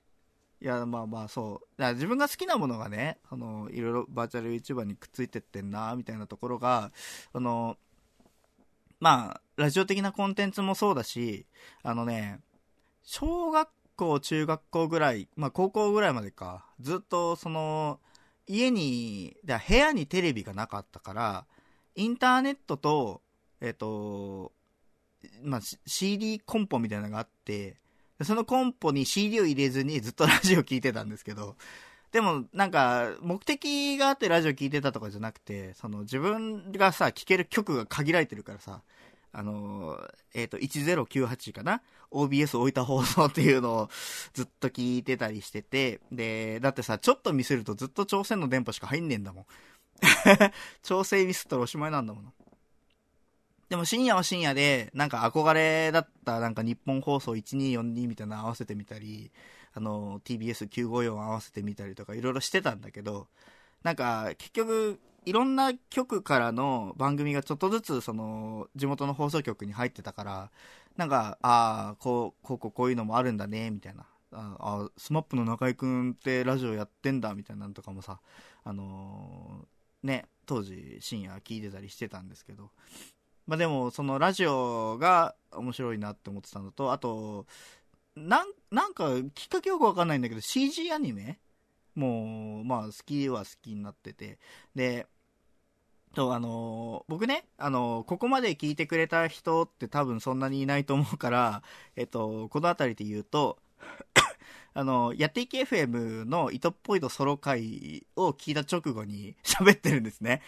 [0.61, 1.67] いや、まあまあ、そう。
[1.77, 6.93] だから自分が好きなものがね、あの、いろいろバーチャル YouTuber にくっついてってんな、みたいなところが、
[7.33, 7.77] あの、
[9.03, 11.45] まあ、ラジオ的なコンテンツもそうだし、
[11.83, 12.39] あのね、
[13.03, 17.99] 小学校、中学校ぐらい、まあ高校ぐらいまでか、ずっとその、
[18.47, 21.45] 家に、部屋にテレビがなかったから、
[21.95, 23.21] インターネットと、
[23.59, 24.53] えっ、と、
[25.41, 27.81] まあ、CD コンポみたいなのがあって、
[28.21, 31.57] そのコンポに CD を入れずにずっとラジオ聴いてたんですけど、
[32.13, 38.81] でも、なんか、目的があってラジオ聴いてたとかじゃなくて、その自分がさ、聴ける曲が限られてるからさ、
[39.31, 39.99] あの、
[40.35, 43.89] えっ、ー、と、1098かな ?OBS 置いた放送っていうのを
[44.33, 49.45] ずっと聞いてたりしてて、で、だってさ、ちょっとミスるとずっと朝鮮の電波しか入んねえんだもん。
[50.83, 52.33] 調整ミスったらおしまいなんだもん。
[53.69, 59.31] でも深夜は深夜で、なんか憧れだったなんか日本放送1242みたいなの合わせてみたり、
[59.73, 63.27] あの、TBS954 合わせてみたりとかいろいろしてたんだけど、
[63.83, 70.51] なんか結局、いろんな局からの番組がちょっとずつ、その、地元の放送局に入ってたから、
[70.97, 74.05] なんか、ああ、こう、こう、こう、いうのもあるんだね、みたいな。
[74.31, 78.19] ああ、スマップの中居君ってラジオやってんだ、みたいなのとかもさ、
[78.63, 82.71] あのー、ね、当時深夜聞いてたりしてたんですけど、
[83.47, 87.45] まあでも、そのラジオが面白いなって思ってたのと、あと、
[88.15, 91.39] なん、なんか、きっかけよくわかんないんだけど、CG アニメ？
[91.95, 94.39] もう、まあ、好きは好きになってて。
[94.75, 95.07] で、
[96.13, 101.63] と、あの僕ね、あのここまで聞いてくれた人って多分そんなにいないと思うから、
[101.95, 103.59] えっと、この辺りで言うと、
[104.75, 110.41] あの、やっていき FM の糸っぽいとソロ回を聞いた直後に 喋ってるんですね。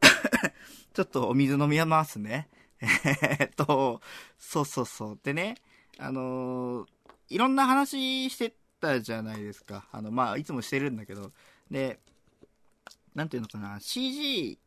[0.94, 2.48] ちょっとお水飲みますね。
[2.80, 4.00] えっと、
[4.38, 5.20] そうそうそう。
[5.22, 5.56] でね、
[5.98, 6.86] あの
[7.28, 9.86] いろんな話してたじゃないですか。
[9.92, 11.32] あの、まあ、いつもしてるんだけど。
[11.70, 12.00] で、
[13.14, 14.58] なんていうのかな、CG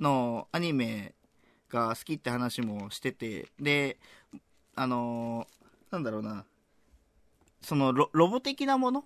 [0.00, 1.14] のアニメ
[1.70, 3.98] が好きって話もしてて、で、
[4.74, 6.44] あのー、なんだろうな、
[7.62, 9.04] そのロロボ的なもの？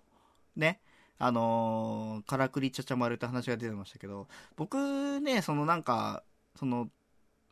[0.57, 0.81] ね、
[1.19, 6.25] あのー、からくりちゃちゃ丸って話が出てましたけど、僕ね、そのなんか、
[6.59, 6.89] その、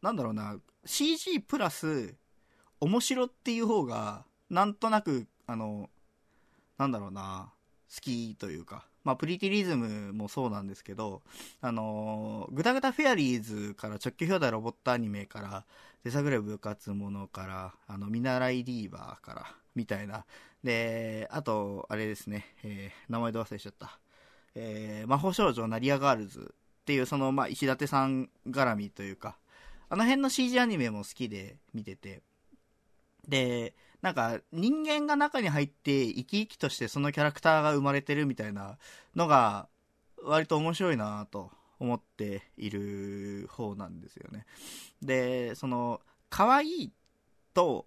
[0.03, 2.15] なんだろうな、CG プラス、
[2.81, 5.91] 面白っていう方が、なんとなく、あの、
[6.79, 7.53] なんだろうな、
[7.95, 11.23] 好きというか、まあ、プリティリズムもそうなんですけど、
[11.61, 15.65] あの、グダグダフェアリーズから直球表題ロボットアニメから、
[16.05, 20.25] 手探れ部活者から、あの、見習いリーバーから、みたいな。
[20.63, 23.99] で、あと、あれですね、えー、名前で忘れちゃった。
[24.55, 29.39] えー、魔法少女ナリアガールズっていう、その、まあ、石立さん絡みというか、
[29.89, 32.23] あの辺の CG アニメも好きで見てて、
[33.29, 38.79] で、なんか人間が中に入って生き生きとしてそのキャラクターが生まれてるみたいな
[39.17, 39.69] のが
[40.23, 44.47] 割と面白いなと思っている方なんですよね。
[45.03, 46.93] で、その可愛い
[47.55, 47.87] と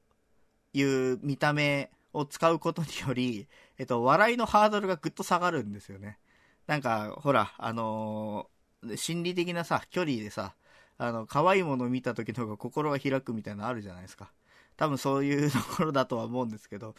[0.74, 6.20] いう見た目を使うことにより、えっと、笑いのハードルがぐっと下がるんですよね。
[6.68, 10.56] なんか、ほら、あのー、心理的なさ、距離でさ、
[10.98, 14.32] あの、可愛いものを見た時の方が心が開くみたいなのあるじゃないですか。
[14.82, 16.96] 多分そういうところだとは思うんですけど、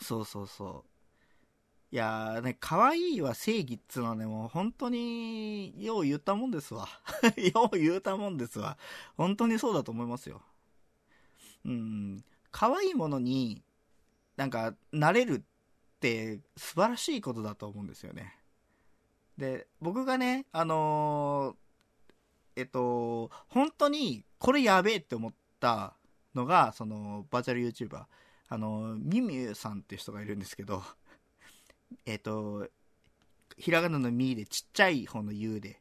[0.00, 0.84] そうそうそ
[1.90, 1.94] う。
[1.94, 6.86] いやーね、可愛いは正義っつうのはね、もう本当に、よう言ったもんですわ。
[7.52, 8.78] よう言うたもんですわ。
[9.16, 10.40] 本当にそうだと思いますよ。
[11.64, 12.24] うん。
[12.52, 13.64] 可愛いものに、
[14.36, 18.38] なんか、なれるって素晴らしいことだと思うんですよね。
[19.36, 25.96] で、僕がね、あのー、えっと、本当にこれやべえって思った
[26.36, 28.04] のが、その、バーチャル YouTuber、
[28.48, 30.82] あの、ミミュさんっていう人がいるんですけど、
[32.06, 32.68] えっ、と、
[33.58, 35.80] ひらがなのミーでちっちゃい方の U で、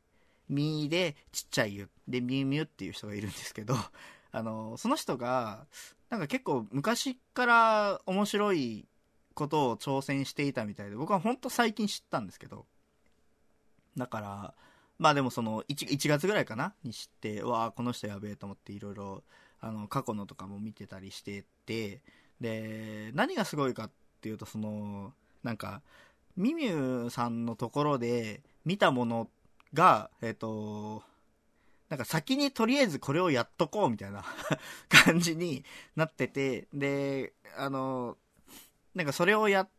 [0.49, 3.75] ミーでちっちゃい U で、ミュミュっていう人がいるんですけど、
[4.31, 5.67] あの、その人が、
[6.09, 8.87] なんか結構昔から面白い
[9.33, 12.65] ことを挑戦していたみたいで、僕は本当最近知ったんですけど、
[13.97, 14.55] だから、
[14.97, 19.23] まあでもその 1, 1月ぐらいかなに知って、わあ、この人やべえと思っていろいろ
[19.65, 22.01] あの、過去のとかも見てたりしてて、
[22.39, 25.81] で、何がすごいかっていうと、その、なんか、
[26.37, 29.27] ミミューさんのところで見たもの
[29.73, 31.01] が、えっ、と、
[31.89, 34.23] なんか先にとりあえずこれをやっとこうみたいな
[34.89, 38.17] 感じになってて、で、あの、
[38.93, 39.69] なんかそれをやっ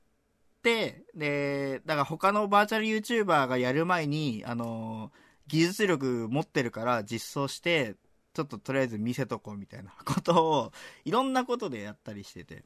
[0.63, 5.13] て、で、だから他のバーチャル YouTuber がやる前に、あの、
[5.47, 7.95] 技術力持ってるから実装して、
[8.37, 10.73] ちょっととりあえず見せとこうみたいな ことを、
[11.07, 12.65] いろんなことでやったりしてて。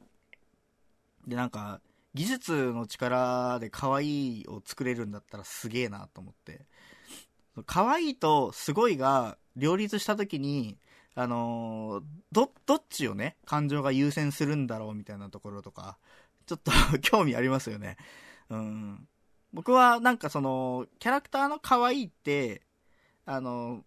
[1.25, 1.79] で、なんか、
[2.13, 6.65] 技術の力で可愛いを作れるんだったらすげえなと思って。
[7.65, 10.77] 可愛いとすごいが両立した時に、
[11.15, 12.03] あのー、
[12.33, 15.97] ど、どっちをね、感情が優先するんだろうみたいなところとか、
[16.47, 17.95] ちょっと 興味ありますよね。
[18.49, 19.07] うん。
[19.53, 22.61] 僕はなんかその、キャラクターの可愛いって、
[23.25, 23.85] あの、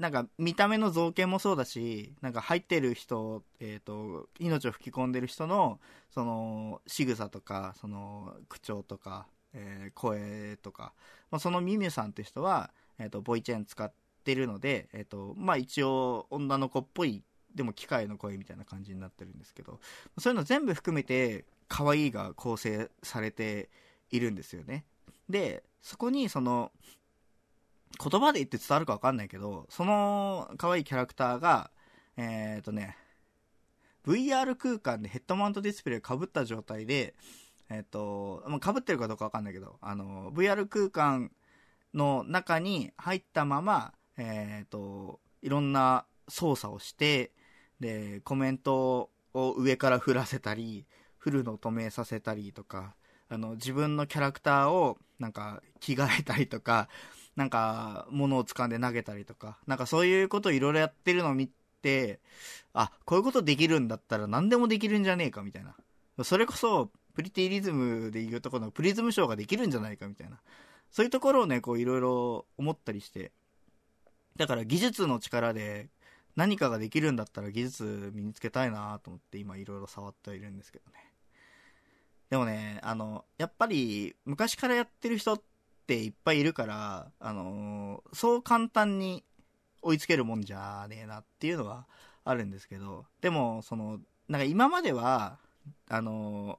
[0.00, 10.94] なんか見た目の造形もそうだし、なんか入ってる人、えっ、ー、と、命を吹き込んでる人の、その、仕草とか、その、口調とか、えー、声とか、
[11.30, 13.92] まあ、そのミミュさんって人は、えっ、ー、と、ボイチェーン使っ
[14.24, 17.22] てるので、えっ、と、まあ一応、女の子っぽい、
[17.54, 19.80] でも機械の声みたいな感じになってるんですけど、
[20.16, 23.68] そういうの全部含めて、可愛いが構成されて
[24.10, 24.86] いるんですよね。
[25.28, 26.72] で、そこにその、
[27.98, 31.70] 言葉で言って伝わるか分かんないけど、その可愛いキャラクターが、
[32.16, 32.96] えっ、ー、とね、
[34.06, 37.14] VR 空間でヘッドマウントディスプレイかぶった状態で、
[37.68, 41.30] えっ、ー、と、かぶってるかどうか分かんないけど、あの、VR 空間
[41.94, 47.32] の中に入ったまま、えっ、と、いろんな操作をして、
[47.80, 50.86] で、コメントを上から振らせたり、
[51.18, 52.94] 振るのを止めさせたりとか、
[53.28, 56.88] あの、自分のキャラクターを、なんか、着替えたりとか、
[57.40, 61.48] なんか、物を掴んで投げたりとか、なんかそういうことをいろいろやってるのを見
[61.80, 62.20] て、
[62.74, 65.74] あ、こういうことできるんだったら何でもできるんじゃねえかみたいな。
[66.22, 70.38] それこそ、プリティリズムでいうとこのプリズムショーができるんじゃないかみたいな。
[70.90, 73.32] そういうところをね、こういろいろ思ったりして。
[74.36, 75.88] だから技術の力で
[76.36, 81.10] 何かができるんだったら技術身につけたいなと思って今いろいろ触ってはいるんですけどね。
[82.28, 85.42] でもね、あの、やっぱり昔からやってる人っ
[85.90, 89.24] ていっぱいいるから、あのそう簡単に
[89.82, 91.86] 追いつけるもんじゃねえなっていうのは
[92.24, 93.98] あるんですけど、でも、その、
[94.28, 95.38] なんか今までは、
[95.88, 96.58] あの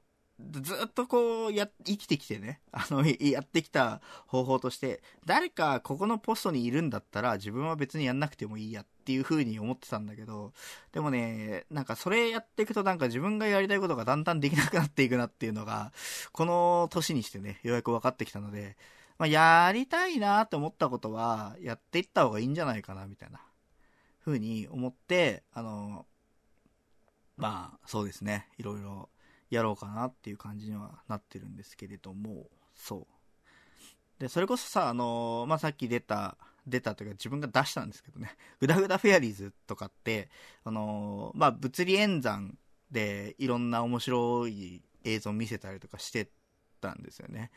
[0.52, 10.54] ずっとこうや、生きてきてね、あの、 やってきた方法として、誰かここのポストにいるんだったら自分は別にやんなくてもいいやっていう風に思ってたんだけど、
[10.92, 15.94] でもね、なんかそれやっていくとなんか自分がやりたいことがだんだんできなくなっていくなっていうのが、
[16.32, 18.78] この年にしてね、ようやく分かってきたので、
[19.22, 23.40] まあ、やりたいなって思ったことは、やっていった方がいいんじゃないかな、みたいな、
[24.26, 26.08] 風に思って、あの、
[27.38, 29.10] まあ、そうですね、いろいろ、
[29.52, 33.08] やろうかなっていう感じにはなってるんですけれども、そ
[34.18, 34.20] う。
[34.20, 40.32] で、それこそさ、あの、まあ、さっき出た、出たというか自分が出したんですけどね、 グダグダフェアリーズとかって、
[40.64, 42.58] あの、まあ、物理演算
[42.90, 46.32] でいろんな面白い映像を見せたりとかして
[46.80, 47.52] たんですよね。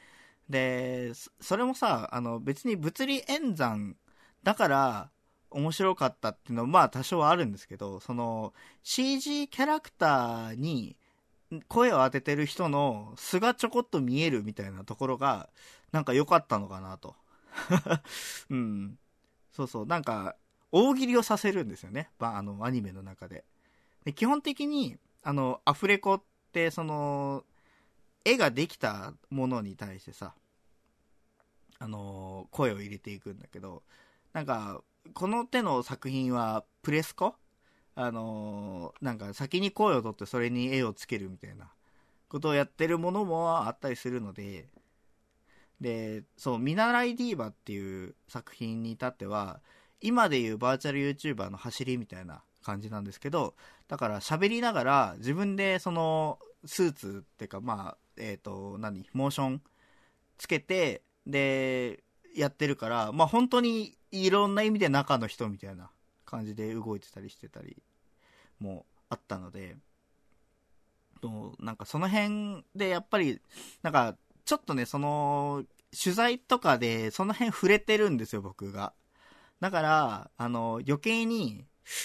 [0.48, 3.96] で、それもさ、あの、別に物理演算
[4.42, 5.10] だから
[5.50, 8.52] 面白かったっていうのはまあ多少はあるんですけど、その
[8.82, 10.96] CG キャラクターに
[11.68, 15.48] 声を当ててる人の素がちょこっと見えるみたいなところが、
[15.92, 17.14] なんか良かったのかなと。
[18.50, 18.98] うん。
[19.52, 19.86] そうそう。
[19.86, 20.36] なんか、
[20.72, 22.10] 大喜利をさせるんですよね。
[22.18, 23.44] あの、アニメの中で。
[24.04, 27.44] で基本的に、あの、アフレコって、その、
[28.24, 30.34] 絵ができたものに対してさ、
[31.78, 33.82] あの、声を入れていくんだけど、
[34.32, 34.80] なんか、
[35.12, 37.34] この手の作品はプレスコ？
[37.96, 41.70] あのー、なんか先に声を取ってそれに絵をつけるみたいな
[42.28, 44.68] ことをやってるものもあったりするので、
[45.80, 49.60] で、そう、見習いディーバっていう作品に至っては、
[50.00, 53.54] 今でいうバーチャル YouTuber の走りみたいな感じなんですけど、
[53.88, 59.08] だから喋りながら自分でそのスーツっていうか、まあ、えっ、ー、と、何？
[59.12, 59.62] モーション
[60.38, 62.02] つけて、で、
[62.34, 65.90] やってるから、まあ本当にいろんな意味で中の人みたいな
[66.24, 67.82] 感じで動いてたりしてたり
[68.58, 69.76] もあったので、
[71.24, 73.40] となんかその辺でやっぱり、
[73.82, 75.64] なんかちょっとね、その、
[76.02, 78.92] 取材とかでその辺触れてるんですよ、僕が。
[79.60, 81.64] だから、あの、余計に、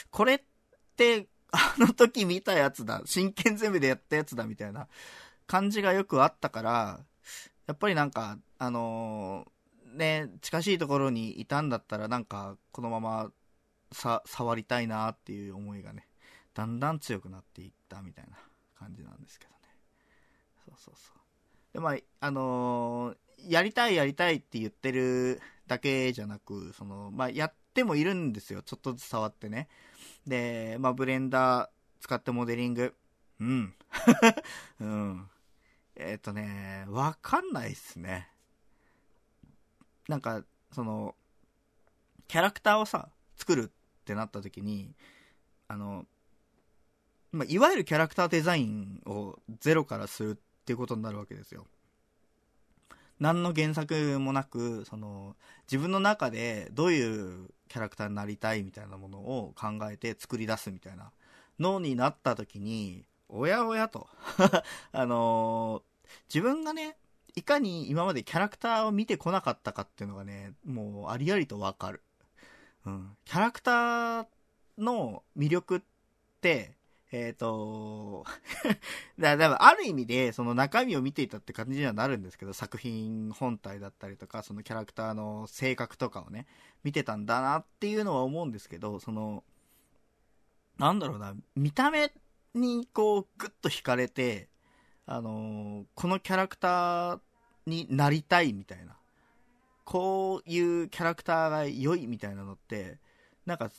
[0.10, 0.42] これっ
[0.96, 4.88] て、あの時見たやつだ、真剣ゼミでやったやつだ、みたいな
[5.50, 7.00] 感じがよくあったから、
[7.66, 13.32] やっぱりなんか、あのー、ね、近しいところにいたんだったら、なんか、このまま
[13.92, 16.08] さ、触りたいなっていう思いがね、
[16.54, 18.38] だんだん強くなっていったみたいな
[18.78, 19.58] 感じなんですけどね。
[20.66, 21.74] そうそうそう。
[21.74, 28.62] で、まあ、あのー、やりたいやりたいって言ってるだけじゃなく、その、まあ、やってもいるんですよ。
[28.62, 29.68] ちょっとずつ触ってね。
[30.28, 31.70] で、まあ、ブレンダー
[32.02, 32.94] 使ってモデリング。
[33.40, 33.74] うん。
[34.80, 35.30] うん。
[36.00, 38.30] えっ、ー、とね、わかんないっすね。
[40.08, 41.16] なんか、その、
[42.28, 44.96] キャラクターをさ、作るってなった時に、
[45.68, 46.06] あの、
[47.32, 51.68] まあ、いわゆるキャラクターデザインをゼロからするっていうことになるわけですよ。
[53.20, 55.36] 何の原作もなく、その、
[55.70, 61.12] 自分の中でどういうキャラクターになりたいみたいなものを考えて作り出すみたいな
[61.60, 64.08] のになった時に、おやおやと
[64.92, 65.84] あの、
[66.34, 66.98] 自分がね、
[67.36, 72.02] いかに今までキャラクターを見てこなかったかっていうのがね、もうありありとわかる。
[72.86, 74.26] うん、キャラクター
[74.78, 75.82] の魅力っ
[76.42, 76.76] て、
[77.12, 78.26] えっ、ー、と、
[79.20, 86.46] だからある意味でその中身を見ていたって感じにはなるんですけど、作品本体だったりとか、そのキャラクターの性格とかをね、
[86.84, 89.44] 見てたんだなっていうのは思うんですけど、その、
[90.78, 92.12] なんだろうな、見た目
[92.54, 94.48] にこう、ぐっと惹かれて、
[95.12, 97.20] あのー、このキャラクター
[97.66, 98.96] になりたいみたいな。
[99.84, 103.00] こういうキャラクターが良いみたいなのって、
[103.48, 103.72] なんか、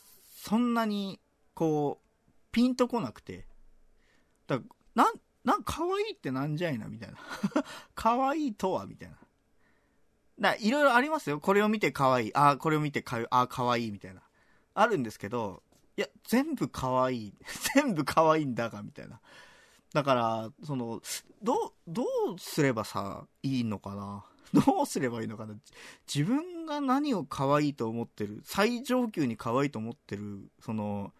[0.42, 1.20] そんなに、
[1.54, 3.46] こう、ピンとこなくて。
[4.48, 4.64] だか
[4.96, 5.14] ら、なん、
[5.44, 7.18] なん可愛いってなんじゃいな、みたいな。
[7.94, 9.16] 可愛いとは、みたいな。
[10.40, 11.38] だいろいろありますよ。
[11.38, 12.34] これを見て可愛い。
[12.34, 14.22] ああ、これを見てかああ、可愛いみたいな。
[14.74, 15.62] あるんですけど、
[15.96, 17.34] いや、全部可愛い。
[17.76, 19.20] 全部可愛いんだが、みたいな。
[19.92, 21.02] だから、その、
[21.42, 24.24] どう、どうすればさ、いいのかな？
[24.66, 25.54] どうすればいいのかな？
[26.12, 31.12] 自分が何を可愛いと思ってる、最上級に可愛いと思ってる、その、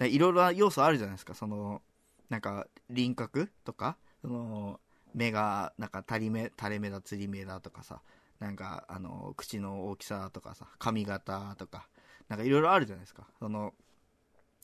[0.00, 1.34] いろいろな要素あるじゃないですか。
[1.34, 1.82] その、
[2.28, 4.80] なんか、輪郭とか、その、
[5.14, 8.02] 目が、なんか、垂れ目、垂れ目だ、つり目だとかさ、
[8.38, 11.88] なんか、あの、口の大きさとかさ、髪型とか、
[12.28, 13.26] なんかいろいろあるじゃないですか。
[13.38, 13.72] その、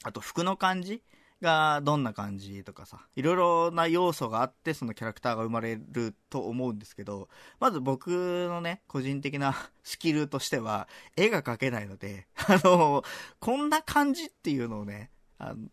[0.03, 1.03] あと服の感じ？
[1.43, 7.29] がどんな感じとかさ、いろいろな要素があってそのキャラクターが生まれると思うんですけど、
[7.61, 8.09] まず僕
[8.49, 13.03] のね、個人的な スキルとしては、絵が描けないので、 あの、
[13.41, 15.69] こんな感じっていうのをね、あの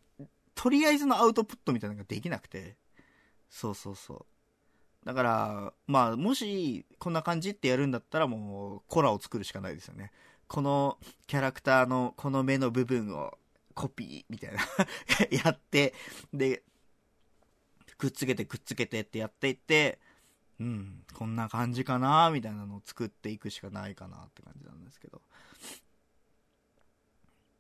[0.56, 2.76] とりあえずのアウトプットみたいなのができなくて、
[3.50, 4.26] そうそうそ
[5.04, 5.06] う。
[5.06, 10.12] だから、まあ、もし、こんな感じってやるんだったらもう、コラを作るしかないですよね。
[10.50, 10.98] この
[11.28, 13.38] キャラクターのこの目の部分を
[13.80, 14.60] コピーみたいな
[15.32, 15.94] やって、
[16.34, 16.64] で、
[17.98, 20.00] くっつけてくっつけてってやっていって、
[20.60, 25.22] うん、こんな感じかなみたいなのを作っていくしかないかなって感じなんですけど。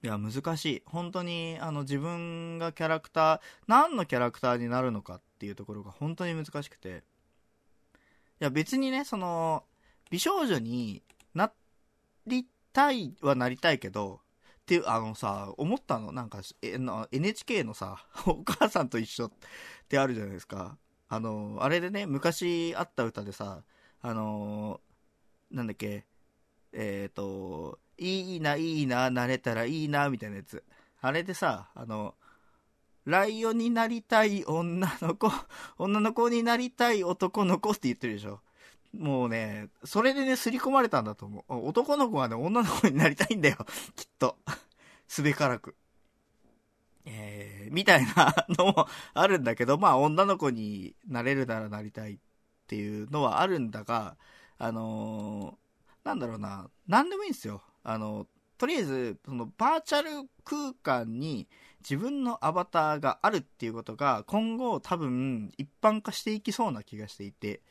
[0.04, 0.84] いや、難しい。
[0.86, 7.06] 本当に、あの、自分がキャラクター、何のキャラクターになるのかっていうところが本当に難しくて。
[8.42, 9.64] いや、別にね、その、
[10.10, 11.02] 美少女に
[11.34, 11.54] な
[12.28, 14.20] りたいはなりたいけど、
[14.70, 16.78] てあのさ、思ったの、なんか、え
[17.12, 19.32] NHK のさ、 お母さんと一緒っ
[19.88, 20.78] てあるじゃないですか。
[21.08, 23.64] あの、あれでね、昔あった歌でさ、
[24.02, 24.80] あの、
[25.50, 26.06] なんだっけ、
[26.72, 30.64] えっ、ー、と、いいな、いいな、慣れたらいいな、みたいなやつ。
[31.02, 32.16] あれでさ、あの、
[33.06, 35.32] ライオンになりたい女の子、
[35.80, 38.42] 女の子になりたい男の子って言ってるでしょ。
[38.94, 41.68] もうね、それでね、刷り込まれたんだと思う。
[41.68, 43.58] 男の子はね、女の子になりたいんだよ。
[43.96, 44.38] きっと。
[45.08, 45.76] すべからく。
[47.06, 52.18] えー、みたいなのも あるんだけど、まあ女の子になれるならなりたいっ
[52.68, 54.18] ていうのはあるんだが、
[54.58, 57.62] あのー、なんだろうな、なんでもいいんですよ。
[57.84, 58.28] あの、
[58.58, 61.48] とりあえず、そのバーチャル空間に
[61.82, 67.62] 自分のアバターがあるっていうことが今後多分一般化していきそうな気がしていて、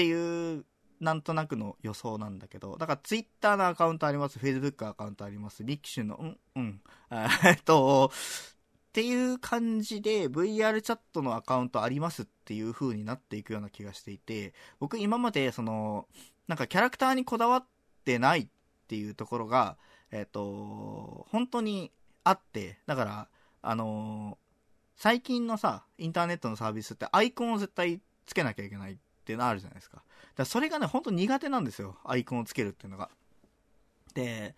[0.00, 0.64] っていう
[1.00, 6.80] なんとなくの予想なんだけど、だからツイッターのアカウントあります、フェイスブックアカウントあります、ミキシュの、うん、うん、
[7.44, 16.06] えっと、っていう感じで VR チャットのアカウントありますっていう風になっていくような気がしていて、僕今までその、
[16.48, 17.66] なんかキャラクターにこだわっ
[18.06, 18.48] てないっ
[18.88, 19.76] ていうところが、
[20.10, 21.92] えっ、と、本当に
[22.24, 23.28] あって、だから、
[23.60, 24.38] あの
[24.96, 28.98] 最近のさ、インターネットのサービスってアイコンを絶対つけなきゃいけない。
[29.30, 30.02] っていうのあるじゃないですか。
[30.34, 31.96] だそれがね、ほんと苦手なんですよ。
[32.04, 33.10] アイコンをつけるっていうのが。
[34.14, 34.56] で、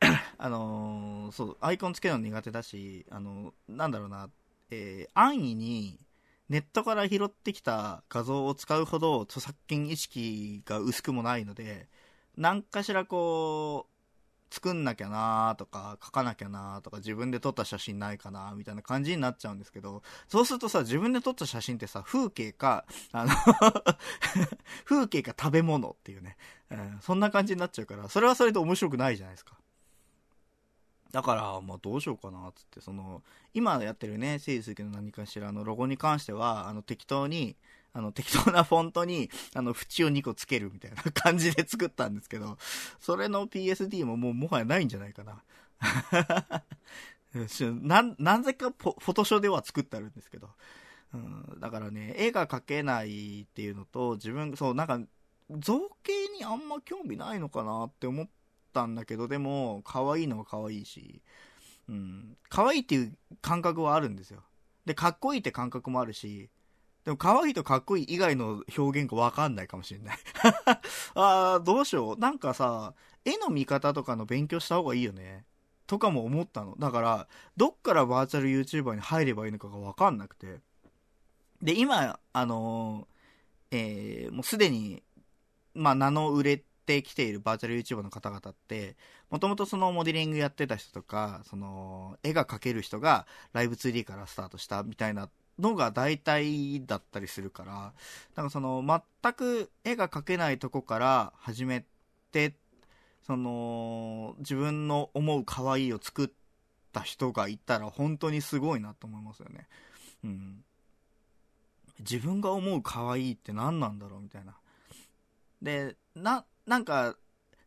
[0.38, 4.28] あのー、そう、アイコンつけるの苦手だし、あのー、なんだろうな、
[4.70, 6.00] えー、安易に
[6.48, 11.88] ネットから拾ってきた画像を使うほど著作権意識が薄くもないので、
[12.36, 13.93] 何かしらこう、
[14.54, 23.32] 作んなきゃなーとか、書かなきゃなとか、自分で撮った写真ないかなみたいな感じになっちゃうんですけど、そうするとさ、自分で撮った写真ってさ、風景か、あの
[24.86, 26.36] 風景か食べ物っていうね、
[26.70, 29.56] うん、そんな感じになっちゃうから、それはそれで面白くないじゃないですか。
[31.10, 33.24] だから、まあどうしようかな、つって、その、
[33.54, 37.56] 今やってるね、聖水家の何かしらのロゴに関しては、あの、適当に、
[37.94, 42.58] あの、適当なフォントに、あの、縁を2個つけるみたいな 感じで作ったんですけど、
[43.00, 45.42] それの PSD ももうもはやないんじゃないかな。
[47.82, 50.50] な、なぜかフォトショーでは作ってあるんですけど。
[51.14, 55.00] うん、だからね、絵が描けないっていうのと、自分、そう、なんか、
[55.50, 58.28] 造形にあんま興味ないのかなって思っ
[58.72, 61.22] たんだけど、でも、可愛いのは可愛いし、
[61.88, 64.42] うん、可愛いっていう感覚はあるんですよ。
[64.86, 66.50] で、かっこいいって感覚もあるし、
[67.04, 70.18] でも可愛いとかっこいい以外の表現がわかんないかもしれない
[71.14, 72.18] あー、どうしよう。
[72.18, 72.94] なんかさ、
[73.24, 75.44] 絵の見方とかの勉強した方がいいよね。
[75.86, 76.76] とかも思ったの。
[76.78, 80.60] だから、どっからバーチャル YouTuber に入ればいいのかがわかんなくて。
[81.62, 85.02] で、今、あのー、えー、もうすでに、
[85.74, 88.96] まあ、名の売れてきているバーチャル YouTuber の方々って、
[89.30, 95.28] もともとそのモデリングやってた人とか、その、絵が描ける人がライブ 2D からスタートしたみたいな
[95.58, 97.92] のが大体だったりするから、
[98.34, 98.82] なんかその、
[99.22, 101.84] 全く絵が描けないとこから始め
[102.32, 102.54] て、
[103.22, 106.30] その、自分の思う可愛いを作っ
[106.92, 109.66] た人がいたら本当にすごいなと思いますよね。
[110.24, 110.64] うん。
[112.00, 114.56] 自分が思う可愛いって何なんだろうみたいな。
[115.62, 117.16] で、な、なんか、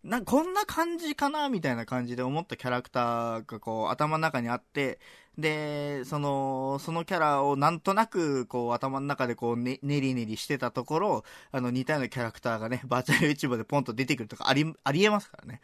[0.08, 5.00] な、こんな感じかなみたいな感じで思ったキャラクターがこう頭の中にあって、
[5.38, 15.62] で、その、そのキャラをなんとなくこう頭の中でこうね、ねりねりしてたところ、あの似たようなキャラクターがね、バーチャル YouTuber でポンと出てくるとかあり、ありえますからね。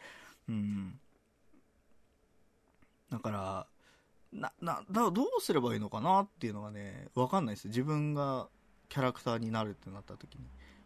[0.50, 1.00] うん。
[3.10, 3.66] だから、
[4.30, 7.68] な、な、だどうすればいいのかなっていうのがね、わかんないです。
[7.68, 8.48] 自分が
[8.90, 10.44] キャラクターになるってなった時に。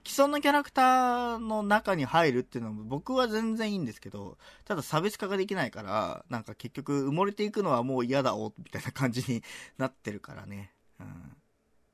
[0.09, 9.43] 既存のキャラクターの中に入るっていうのも僕は全然いいんですけど、ただ差別化ができないから、なんか結局埋もれていくのはもう嫌だお、みたいな感じに
[9.77, 10.73] なってるからね。
[10.99, 11.37] うん。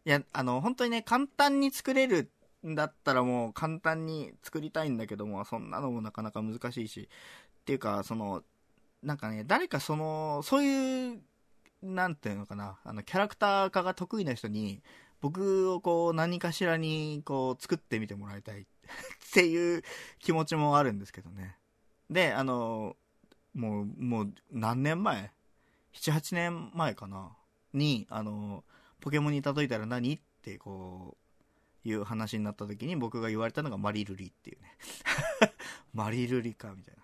[0.05, 2.31] いや、あの、本当にね、簡単に作れる
[2.65, 7.09] んだったらもう簡単に作りたいんだけども、そんなのもなかなか難しいし、
[7.63, 8.45] っていうか、その、
[9.03, 11.21] なんかね、誰かその、そういう、
[11.83, 14.85] なんていうのかな、あの、キャラクター化が得意な人に、
[15.25, 18.67] 僕をこう何かしらにこう作ってみてもらいたい っ
[19.33, 19.83] ていう
[20.19, 21.57] 気持ちもあるんですけどね。
[22.11, 22.95] で、あの、
[23.55, 25.33] もう、もう何年前
[25.95, 27.35] ?7、8年前かな？
[27.73, 28.65] に、あの、
[29.01, 30.13] ポケモンに例えたら何？
[30.13, 31.17] ってこ
[31.87, 34.77] う、いう話になった時に僕が言われたのがマリルリっていうね。
[35.95, 37.03] マリルリか、みたいな。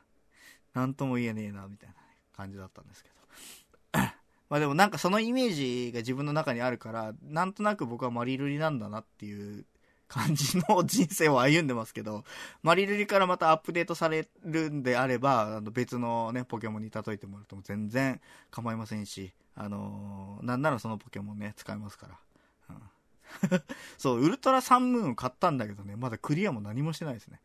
[0.74, 1.94] なんとも言えねえな、みたいな
[2.34, 3.19] 感じだったんですけど。
[4.50, 9.64] まあでもなんかそのイメージが自分の中にあるから、なんとなく僕はマリルリなんだなっていう
[10.08, 12.24] 感じの人生を歩んでますけど、
[12.62, 18.20] マリルリからまたアップデートされるんであれば、あの別のね、ポケモンに例えてもらっても全然
[18.50, 22.18] 構いませんし、あのー、なんならそのポケモンね、使えますから。
[22.70, 23.62] うん、
[23.98, 27.40] そう、ウルトラサンムーンを買ったんだけどね、まだクリアも何もしてないですね。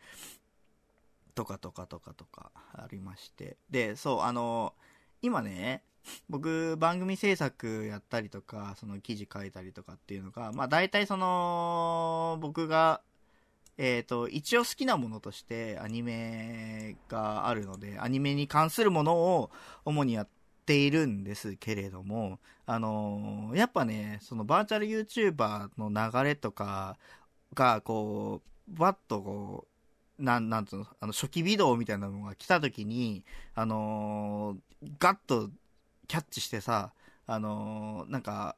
[1.36, 3.58] とかとかとかとかありまして。
[3.70, 5.84] で、そう、あのー、今ね、
[6.30, 13.02] 僕、番組制作やったりとか、その記事書いたりとかっていうのが、まあ大体その、僕が、
[13.78, 19.52] えっ、ー、と、一応好きなものとしてアニメがあるので、アニメに関するものを
[19.84, 20.28] 主にやっ
[20.66, 26.98] ているんですけれども、あのー、やっぱね、そのバーチャル YouTuber の流れとか
[27.54, 29.68] が、こう、バッとこ
[30.20, 33.26] う、なん、なんつうの、あの、初期微動みたいなのが来た時に、
[33.56, 35.50] あのー、ガッと
[36.06, 36.92] キャッチしてさ、
[37.28, 38.56] あのー、なんか、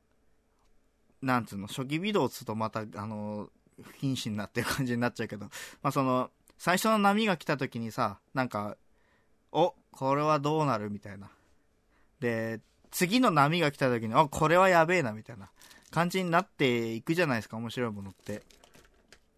[1.22, 5.46] なんつうの、初期微動をつとまた、あのー、不謹慎なっていう感じになっちゃうけど、
[5.82, 8.78] まあその、最初の波が来た時にさ、なんか、
[9.52, 11.30] お、これはどうなるみたいな。
[12.20, 12.60] で、
[12.92, 15.50] 次の波が来た時に、あ、これはやべえな、みたいな
[15.92, 18.42] 感じになっていくじゃないですか、面白いものって。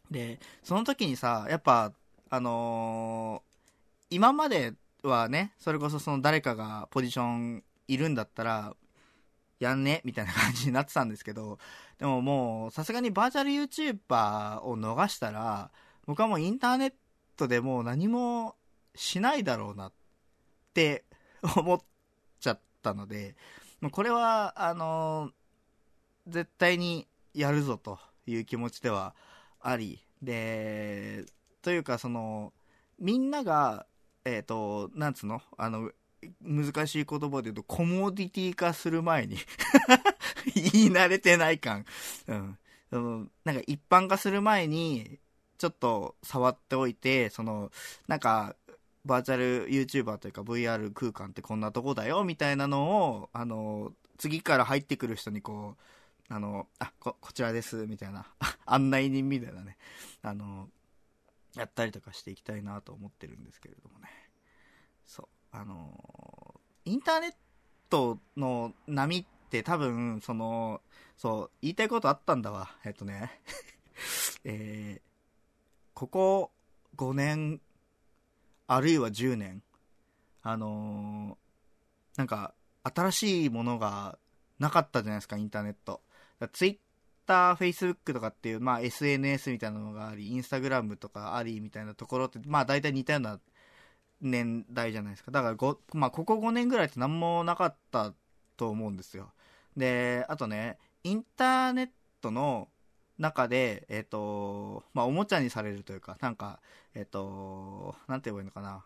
[0.10, 1.91] で、その時にさ、やっぱ、
[2.30, 8.76] あのー、今まではね、それこそその誰かがポジションいるんだったら、
[9.60, 11.60] やんねみたいな感じになってたんですけど、
[11.98, 15.72] でももう、さすがにバーチャル YouTuber を逃したら、
[16.06, 16.94] 僕はもうインターネッ
[17.36, 18.56] トでもう何も
[18.96, 19.94] しないだろうなっ
[20.74, 21.04] て
[21.56, 21.80] 思っ
[22.40, 23.36] ちゃったので、
[23.82, 25.32] もうこれは、あの、
[26.28, 29.16] 絶対にやるぞという気持ちでは
[29.60, 31.26] あり、で、
[31.62, 32.54] というかその、
[33.00, 33.86] みんなが、
[34.26, 35.42] えっ、ー、と、なんつうの？
[35.58, 35.92] あの、
[36.41, 39.38] 難しい言葉で言うと、コモディティ化する前に
[40.53, 41.86] 言い慣れてない感。
[42.28, 42.57] うん。
[42.89, 45.20] その、なんか一般化する前に、
[45.57, 47.72] ちょっと触っておいて、その、
[48.07, 48.55] なんか、
[49.05, 55.76] バーチャル YouTuber というか VR 空間ってこんなとこだよ、みたいなのを、あの、次から入ってくる人にこ
[56.30, 58.26] う、あの、あ、こ、こちらです、みたいな、
[58.65, 59.78] 案内人みたいなね、
[60.22, 60.70] あの、
[61.55, 64.09] やったりとかしていきたいなと思ってるんですけれどもね。
[65.05, 65.39] そう。
[65.52, 67.34] あの、インターネッ
[67.89, 70.82] トの波って多分、その、
[71.18, 72.76] そう、言いたいことあったんだわ。
[72.86, 73.41] えっとね、
[74.43, 75.02] えー、
[75.93, 76.52] ここ
[76.95, 77.62] 5年、
[78.68, 79.64] あるいは10年、
[80.41, 84.18] あのー、なんか、新しいものが
[84.60, 86.02] なかったじゃないですか、インターネット。
[86.54, 86.78] ツイッ
[87.26, 93.39] ター、フェイスブックとかっていう、まあ SNS みたいなのがあり、インスタグラムとかありみたいなところって、まあ大体似たような
[94.22, 95.32] 年代じゃないですか。
[95.32, 98.13] だから、まあ、ここ5年ぐらいって何もなかった
[98.57, 99.32] と思うんですよ。
[99.78, 101.89] で、あとね、インターネッ
[102.22, 102.70] トの
[103.17, 106.59] 中で、えっ、ー、と、まあ、おもちゃにされるというか、なんか、
[106.93, 108.84] えっ、ー、と、なんて言えばいいのかな。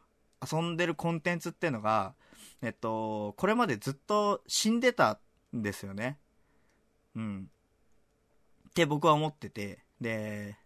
[0.52, 2.16] 遊んでるコンテンツっていうのが、
[2.62, 5.20] えっと、これまでずっと死んでた
[5.56, 6.20] んですよね。
[7.16, 7.50] うん。
[8.70, 10.58] って僕は思ってて、で、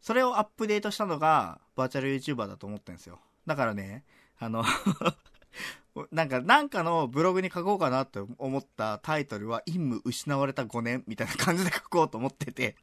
[0.00, 3.20] それをアップデートしたのがバーチャル YouTuber だと思ってるんですよ。
[3.48, 4.04] だからね、
[4.38, 4.62] あの
[6.12, 12.76] なんか、なんかのブログに書こうかなと思ったタイトルは、陰夢失われた5年みたいな感じで書こうと思ってて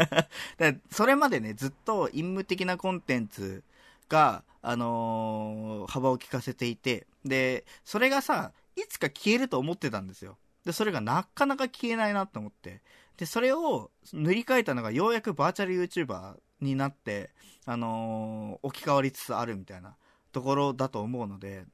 [0.90, 3.62] それまでね、ずっと陰夢的なコンテンツ
[4.08, 10.38] が、あのー、幅を利かせていて、で、それがさ、いつか消えると思ってたんですよ。
[10.64, 12.80] で、それがなかなか消えないなと思って。
[13.18, 17.30] で、それを塗り替えたのがようやくバーチャル YouTuber になって、
[17.64, 19.96] あのー、置き換わりつつあるみたいな
[20.32, 21.64] ところだと思うので、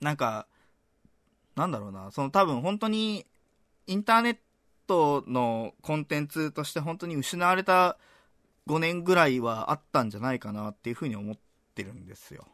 [0.00, 0.46] なんか、
[1.54, 3.26] なんだろうな、その多分本当に
[3.86, 4.38] インターネッ
[4.86, 7.98] トのコンテンツとして本当に失われた
[8.66, 11.36] 5年ぐらいはあったんじゃないかなっていうふうに思っ
[11.74, 12.46] てるんですよ。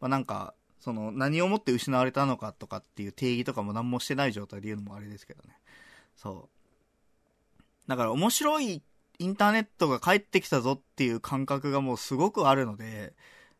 [0.00, 5.56] まあ、なんか、その何をもって失われたのかとかっていう定義とかも何もしてない状態で言うのもあれですけどね。
[6.16, 6.48] そ
[7.86, 7.88] う。
[7.88, 8.82] だから面白い
[9.18, 13.14] インターネットが帰ってきたぞっていう感覚がもうすごくあるので、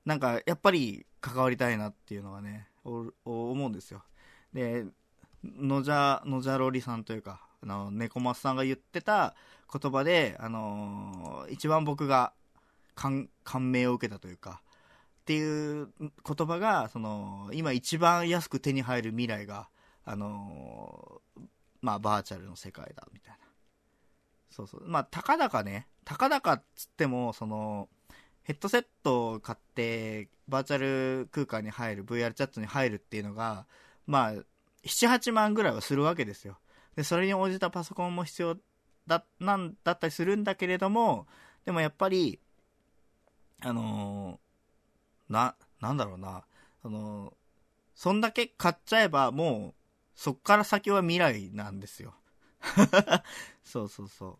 [0.04, 3.14] なんかやっぱり関わりたいなっていうのはね、思
[3.66, 4.02] うんですよ。
[4.52, 4.86] で、
[5.44, 9.34] のじゃ、のじゃろりさんというか、あの、猫松さんが言ってた
[9.72, 12.32] 言葉で、あのー、一番僕が
[12.94, 13.28] 感
[13.70, 14.62] 銘を受けたというか、
[15.20, 19.68] っていう言葉が、その、今一番安く手に入る未来が、
[20.04, 21.42] あのー、
[21.82, 23.47] まあ、バーチャルの世界だ、みたいな。
[24.50, 24.82] そうそう。
[24.86, 27.88] まあ、たかだかね、たかだかっつっても、その、
[28.42, 33.66] ヘッドセットを買って、バーチャル空間に入る、VR チャットに入るっていうのが、
[34.06, 34.32] まあ、
[34.84, 36.58] 7、8万ぐらいはするわけですよ。
[36.96, 38.56] で、それに応じたパソコンも必要
[39.06, 41.26] だ、なんだったりするんだけれども、
[41.64, 42.40] でもやっぱり、
[43.60, 46.44] あのー、な、なんだろうな、
[46.82, 47.32] あのー、
[47.94, 49.74] そんだけ買っちゃえばもう、
[50.14, 52.14] そっから先は未来なんですよ。
[53.64, 54.38] そうそうそう。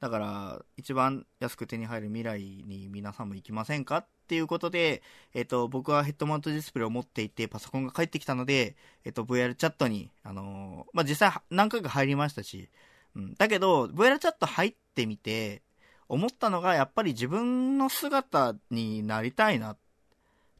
[0.00, 5.02] だから、一番安く手に入る未来に皆さんも行きませんかっていうことで、
[5.34, 12.68] えっ、と、僕はヘッドマウントディスプレイを持っていて、パソコンが返ってきたので、えっ、と、VR チャットに、あのー、まあ、実際何回か入りましたし、
[13.16, 13.34] うん。
[13.34, 15.62] だけど、VR チャット入ってみて、
[16.08, 19.78] 思ったのが、やっぱり自分の姿になりたいなっ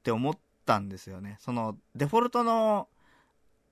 [0.02, 1.36] て思ったんですよね。
[1.40, 2.88] その、デフォルトの、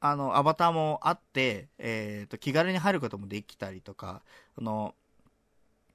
[0.01, 4.23] あの、アバターもあって、えっ、ー、と、気軽に入ることもできたりとか、
[4.55, 4.95] その、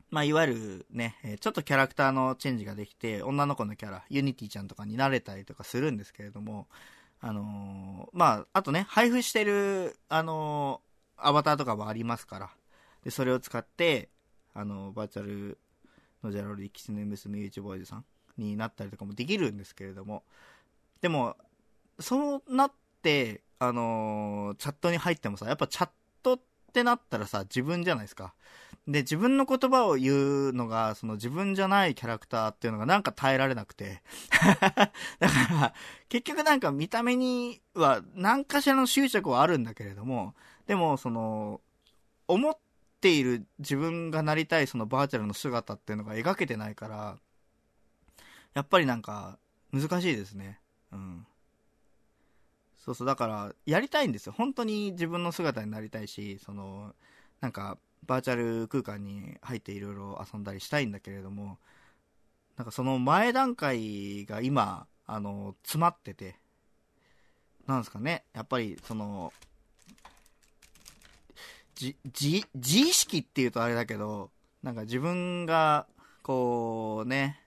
[0.09, 6.67] まあ、いわゆるね、ちょっとキャラクターのチェンジができて、女の子のキャラ、ユニティちゃんとかになれたりとかするんですけれども、
[7.21, 12.49] あのー、まあ、あとね、配布してる、あのー、アバターとかもありますから、
[13.03, 14.09] で、それを使って、
[14.53, 15.57] あのー、バーチャル
[16.23, 18.05] のジャロリキツネ娘ユーチューボーイズさん
[18.37, 20.23] になったりとかもできるんですけれども、
[20.99, 21.37] でも、
[21.99, 22.71] そうなっ
[23.01, 25.89] て、あのチャットに入ってもさ、やっぱチャッ
[26.23, 26.39] トっ
[26.73, 28.33] てなったらさ、自分じゃないですか。
[28.87, 34.01] で、自分の言葉を言うのが、その自分じゃないキャラクターっていうのがなんか耐えられなくて。
[34.49, 34.91] だか
[35.51, 35.73] ら、
[36.09, 40.33] 結局なんか見た目には何かしらの執着はあるんだけれども、
[40.65, 41.61] でもその、
[42.27, 42.57] 思っ
[42.99, 47.19] ている自分がなりたいそのバーチャルの姿っていうのが描けてないから、
[48.55, 49.37] やっぱりなんか
[49.71, 50.59] 難しいですね。
[50.91, 51.27] うん。
[52.83, 54.33] そうそう、だから、やりたいんですよ。
[54.35, 56.95] 本当に自分の姿になりたいし、その、
[57.39, 57.77] なんか、
[58.07, 61.59] バーチャル空間に入っていろいろ遊んだりしたいんだけれども、
[62.57, 66.35] なんかその前段階が今、あの、詰まってて、
[67.67, 69.31] なんですかね、やっぱりその、
[71.75, 74.31] じ、じ、自意識っていうとあれだけど、
[74.63, 75.85] なんか自分が、
[76.23, 77.39] こうね、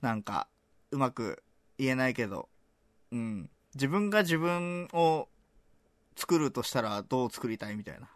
[0.00, 0.48] なんか、
[0.90, 1.42] うまく
[1.76, 2.48] 言えないけど、
[3.10, 5.28] うん、自分が自分を
[6.16, 8.08] 作るとしたらどう作りたいみたいな。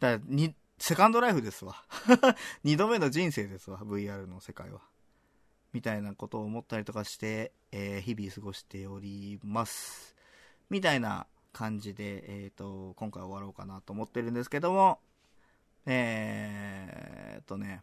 [0.00, 1.84] だからに、セカンドライフですわ。
[2.64, 4.80] 二度目の人生ですわ、VR の世界は。
[5.72, 10.14] みたいなことを思ったりとかして、えー、日々過ごしております。
[10.68, 15.00] みたいな感じで、えっ、ー、と、今回終わろうかなと思ってるんですけども、
[15.86, 17.82] えー、とね、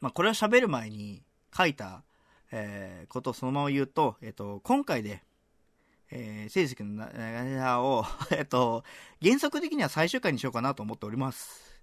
[0.00, 1.22] まあ、これを喋る前に
[1.56, 2.02] 書いた、
[2.50, 5.22] えー、ことをそのまま言うと、えっ、ー、と、今回で、
[6.10, 8.84] えー、成績の長を、 えっと、
[9.22, 11.80] 原則的には最終回にしようかなと思っております。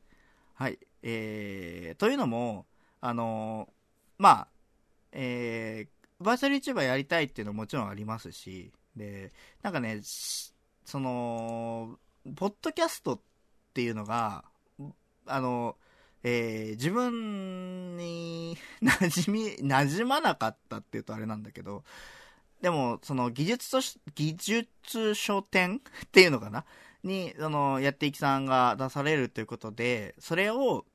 [0.54, 0.80] はい。
[1.04, 2.66] えー、というのも、
[3.00, 3.72] あのー、
[4.18, 4.48] まあ、
[5.12, 12.00] えー、バーチャル YouTuber やりたいっていうのはもちろんありますし、で、なんかね、その、
[12.36, 13.20] ポッドキャストっ
[13.74, 14.44] ていうのが、
[15.26, 15.78] あの、
[16.24, 21.84] えー、自分に 馴染み、馴染まなかったっていうとあれなんだけど、
[22.62, 26.66] でも、その技術とし、技術書店っていうのかな？
[27.04, 30.86] に、その、やっていきさんが出されるということで、それを、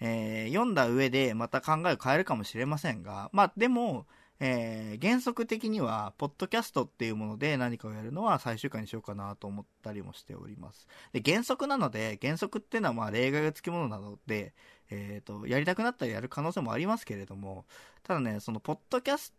[0.00, 4.06] えー、読んだ上でまた考えを変えるかもしれませんが、まあでも、
[4.40, 10.88] えー、原則的には、ポッドキャストっていうもので何かをやるのは最終回にしようかなと思ったりもしております。
[11.12, 14.54] で、原則なので、原則っていうのはまあ例外がつきものなので、
[14.90, 17.66] えっ、ー、と、やりたくなったらやる可能性もありますけれども、
[18.02, 19.36] ただね、その、ポッドキャスト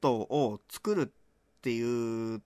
[0.00, 2.42] トを作るっていう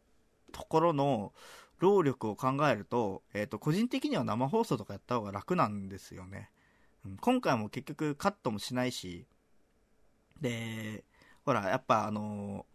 [0.52, 1.32] ところの
[1.78, 6.50] 労力を考えると、えっ、ー、と、個人的には生放送とかやった方が楽なんですよね。
[7.05, 9.26] うん、今回も結局カットもしないし、
[10.40, 11.05] で、
[11.44, 12.66] ほら、やっぱあの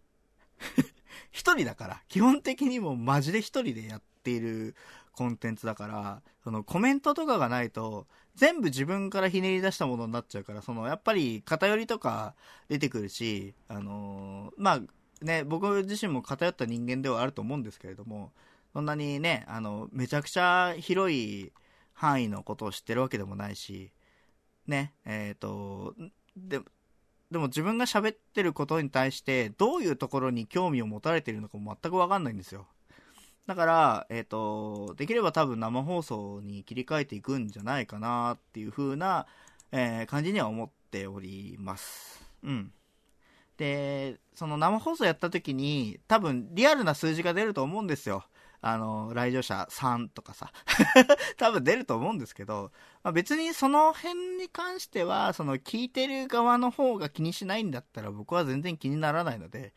[1.31, 4.75] 一人だから、基本的にもマジで一人でやっている
[5.13, 12.35] コンテンツだから、そのコメントとかがないと、全部自分からひねり出したものになっちゃうから、そのやっぱり偏りとか
[12.69, 18.31] 出てくるし、あのー、まあね、僕自身も偏った人間ではあると思うんですけれども、
[18.73, 21.51] そんなにね、あの、めちゃくちゃ広い
[21.93, 23.91] 範囲のことを知ってるわけでもないし、
[24.67, 25.95] ね、えっ、ー、と、
[26.37, 26.61] で、
[27.31, 32.67] でも自分が喋ってることに対してどういうところに興味を持たれてるのかも全くわかんないんですよ。
[33.49, 39.25] だから、えっ、ー、と、できれば多分生放送に切り替えていくんじゃないかなっていう風な、
[39.71, 42.23] えー、感じには思っております。
[42.43, 42.71] うん。
[43.57, 48.23] で、その生放送やった時に多分リアルな数字が出ると思うんですよ。
[48.61, 50.51] あの、来場者3とかさ、
[51.37, 52.71] 多分出ると思うんですけど、
[53.01, 59.73] まあ、別にその辺に関しては、その聞いてる側の方が気にしないんだったら僕は全然気にならないので、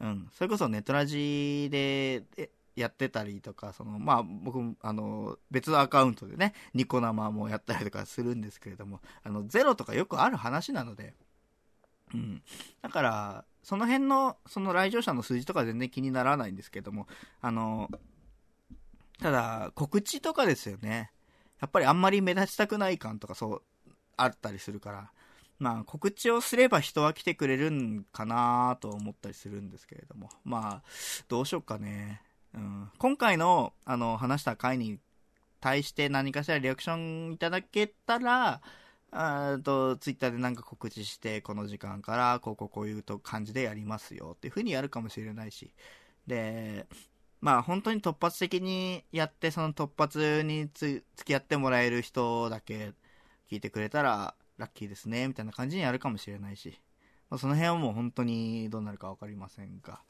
[0.00, 11.14] うん、それこそネットラジでえやってたりとか、その、まあ僕、あの、別のアカウントでね、ニコ生もやったりとかするんですけれども、あの、ゼロとかよくある話なので、
[12.12, 12.42] うん。
[12.82, 17.06] だから、その辺の、その来場者の数字とか全然気にならないんですけども、
[17.40, 17.90] あの、
[19.20, 21.12] ただ、告知とかですよね。
[21.60, 23.62] やっぱりあんまり目立ちたくない感とかそう、
[24.16, 25.10] あったりするから。
[25.58, 30.28] まあ、告知をすれば人は来てくれるんかなと思ったりするんですけれども。
[30.44, 30.88] まあ、
[31.28, 32.20] どうしようかね。
[32.54, 32.90] うん。
[32.98, 34.98] 今回の、あの、話した回に
[35.60, 36.96] 対して何かしらリアクショ
[37.30, 38.62] ンいただけたら、
[39.10, 45.72] あと、ツイッターでなんか告知して、この時間から、こうこうこういうと感じでやりますよっていう風にやるかもしれないし。
[46.26, 46.86] で、
[47.40, 52.94] まあ本当に突発的にやって、その突発につ付き合ってもらえる人だけ
[53.50, 56.80] 聞いてくれたらラッキーですね、みたいな感じにやるかもしれないし、
[57.30, 60.00] まあ、その辺はもう本当にどうなるかわかりませんが、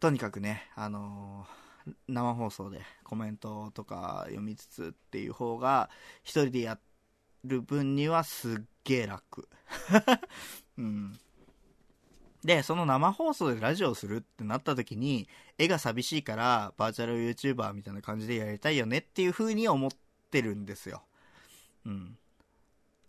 [0.00, 5.88] とにかくね、あのー、生放送でコメントとか読みつつっていう方が、
[6.22, 6.78] 一人でや
[7.44, 9.48] る分にはすっげえ楽。
[10.76, 11.18] うん。
[12.44, 15.28] で、その生放送でラジオをするってなった時に、
[15.58, 19.90] 絵が寂しいからバーチャル YouTuber みたいな感じでやりたいよねっていう風に思っ
[20.30, 21.02] てるんですよ。
[21.86, 22.18] うん。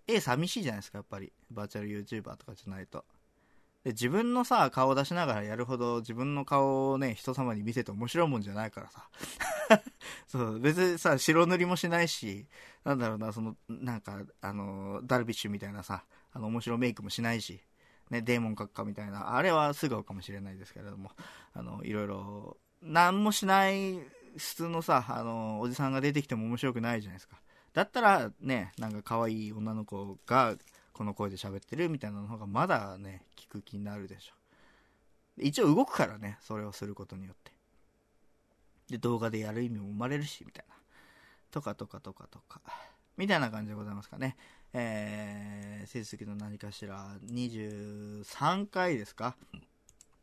[0.08, 1.34] 絵寂しいじゃないですか、やっぱり。
[1.52, 3.04] バーチャル YouTuber とかじゃないと。
[3.88, 9.08] で、自分のさ、顔を出しながらやるほど自分の顔をね、人様に見せて面白いもんじゃないからさ。
[10.28, 12.48] そう、別にさ、白塗りもしないし、
[12.84, 17.62] なんだろうな、その、なんか、あの、ダルビッシュみたいなさ、あの、面白メイクもしないし。
[18.10, 21.12] ね、デーモン閣下みたいな、あれは素顔かもしれないですけれども、
[21.54, 24.00] あの、いろいろ、何もしない
[24.38, 27.38] 普通のさ、あの、おじさんが出てきても面白くないじゃないですか。
[27.74, 30.56] だったら、ね、なんか可愛い女の子が、
[30.98, 34.34] この声で喋ってるみたいなのがまだね、聞く気になるでしょ。
[35.38, 37.52] 一応動くからね、それをすることによって。
[38.90, 40.76] で、動画でやる意味も生まれるし、みたいな。
[41.52, 42.62] とかとかとかとか。
[43.16, 44.38] みたいな感じでございますかね。
[44.74, 49.38] えー、成績の何かしら、23回ですか？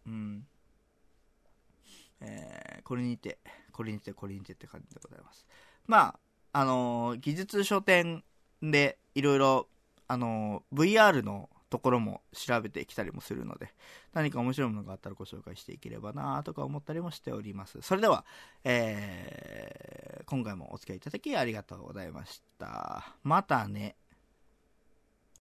[0.06, 0.46] うん。
[2.20, 3.38] えー、これにて、
[3.72, 5.46] これにて、これにてって感じでございます。
[5.86, 6.16] ま
[6.52, 8.24] あ、あのー、技術書店
[8.60, 9.68] でいろいろ、
[10.07, 13.74] あの、VR のところも調べてきたりもするので、
[14.12, 17.80] 何か面白いものがあったらご紹介していければなとか思ったりもしております。
[17.82, 18.24] それでは、
[18.62, 23.16] えー、今回もお付き合いいただきありがとうございました。
[23.24, 23.96] またね。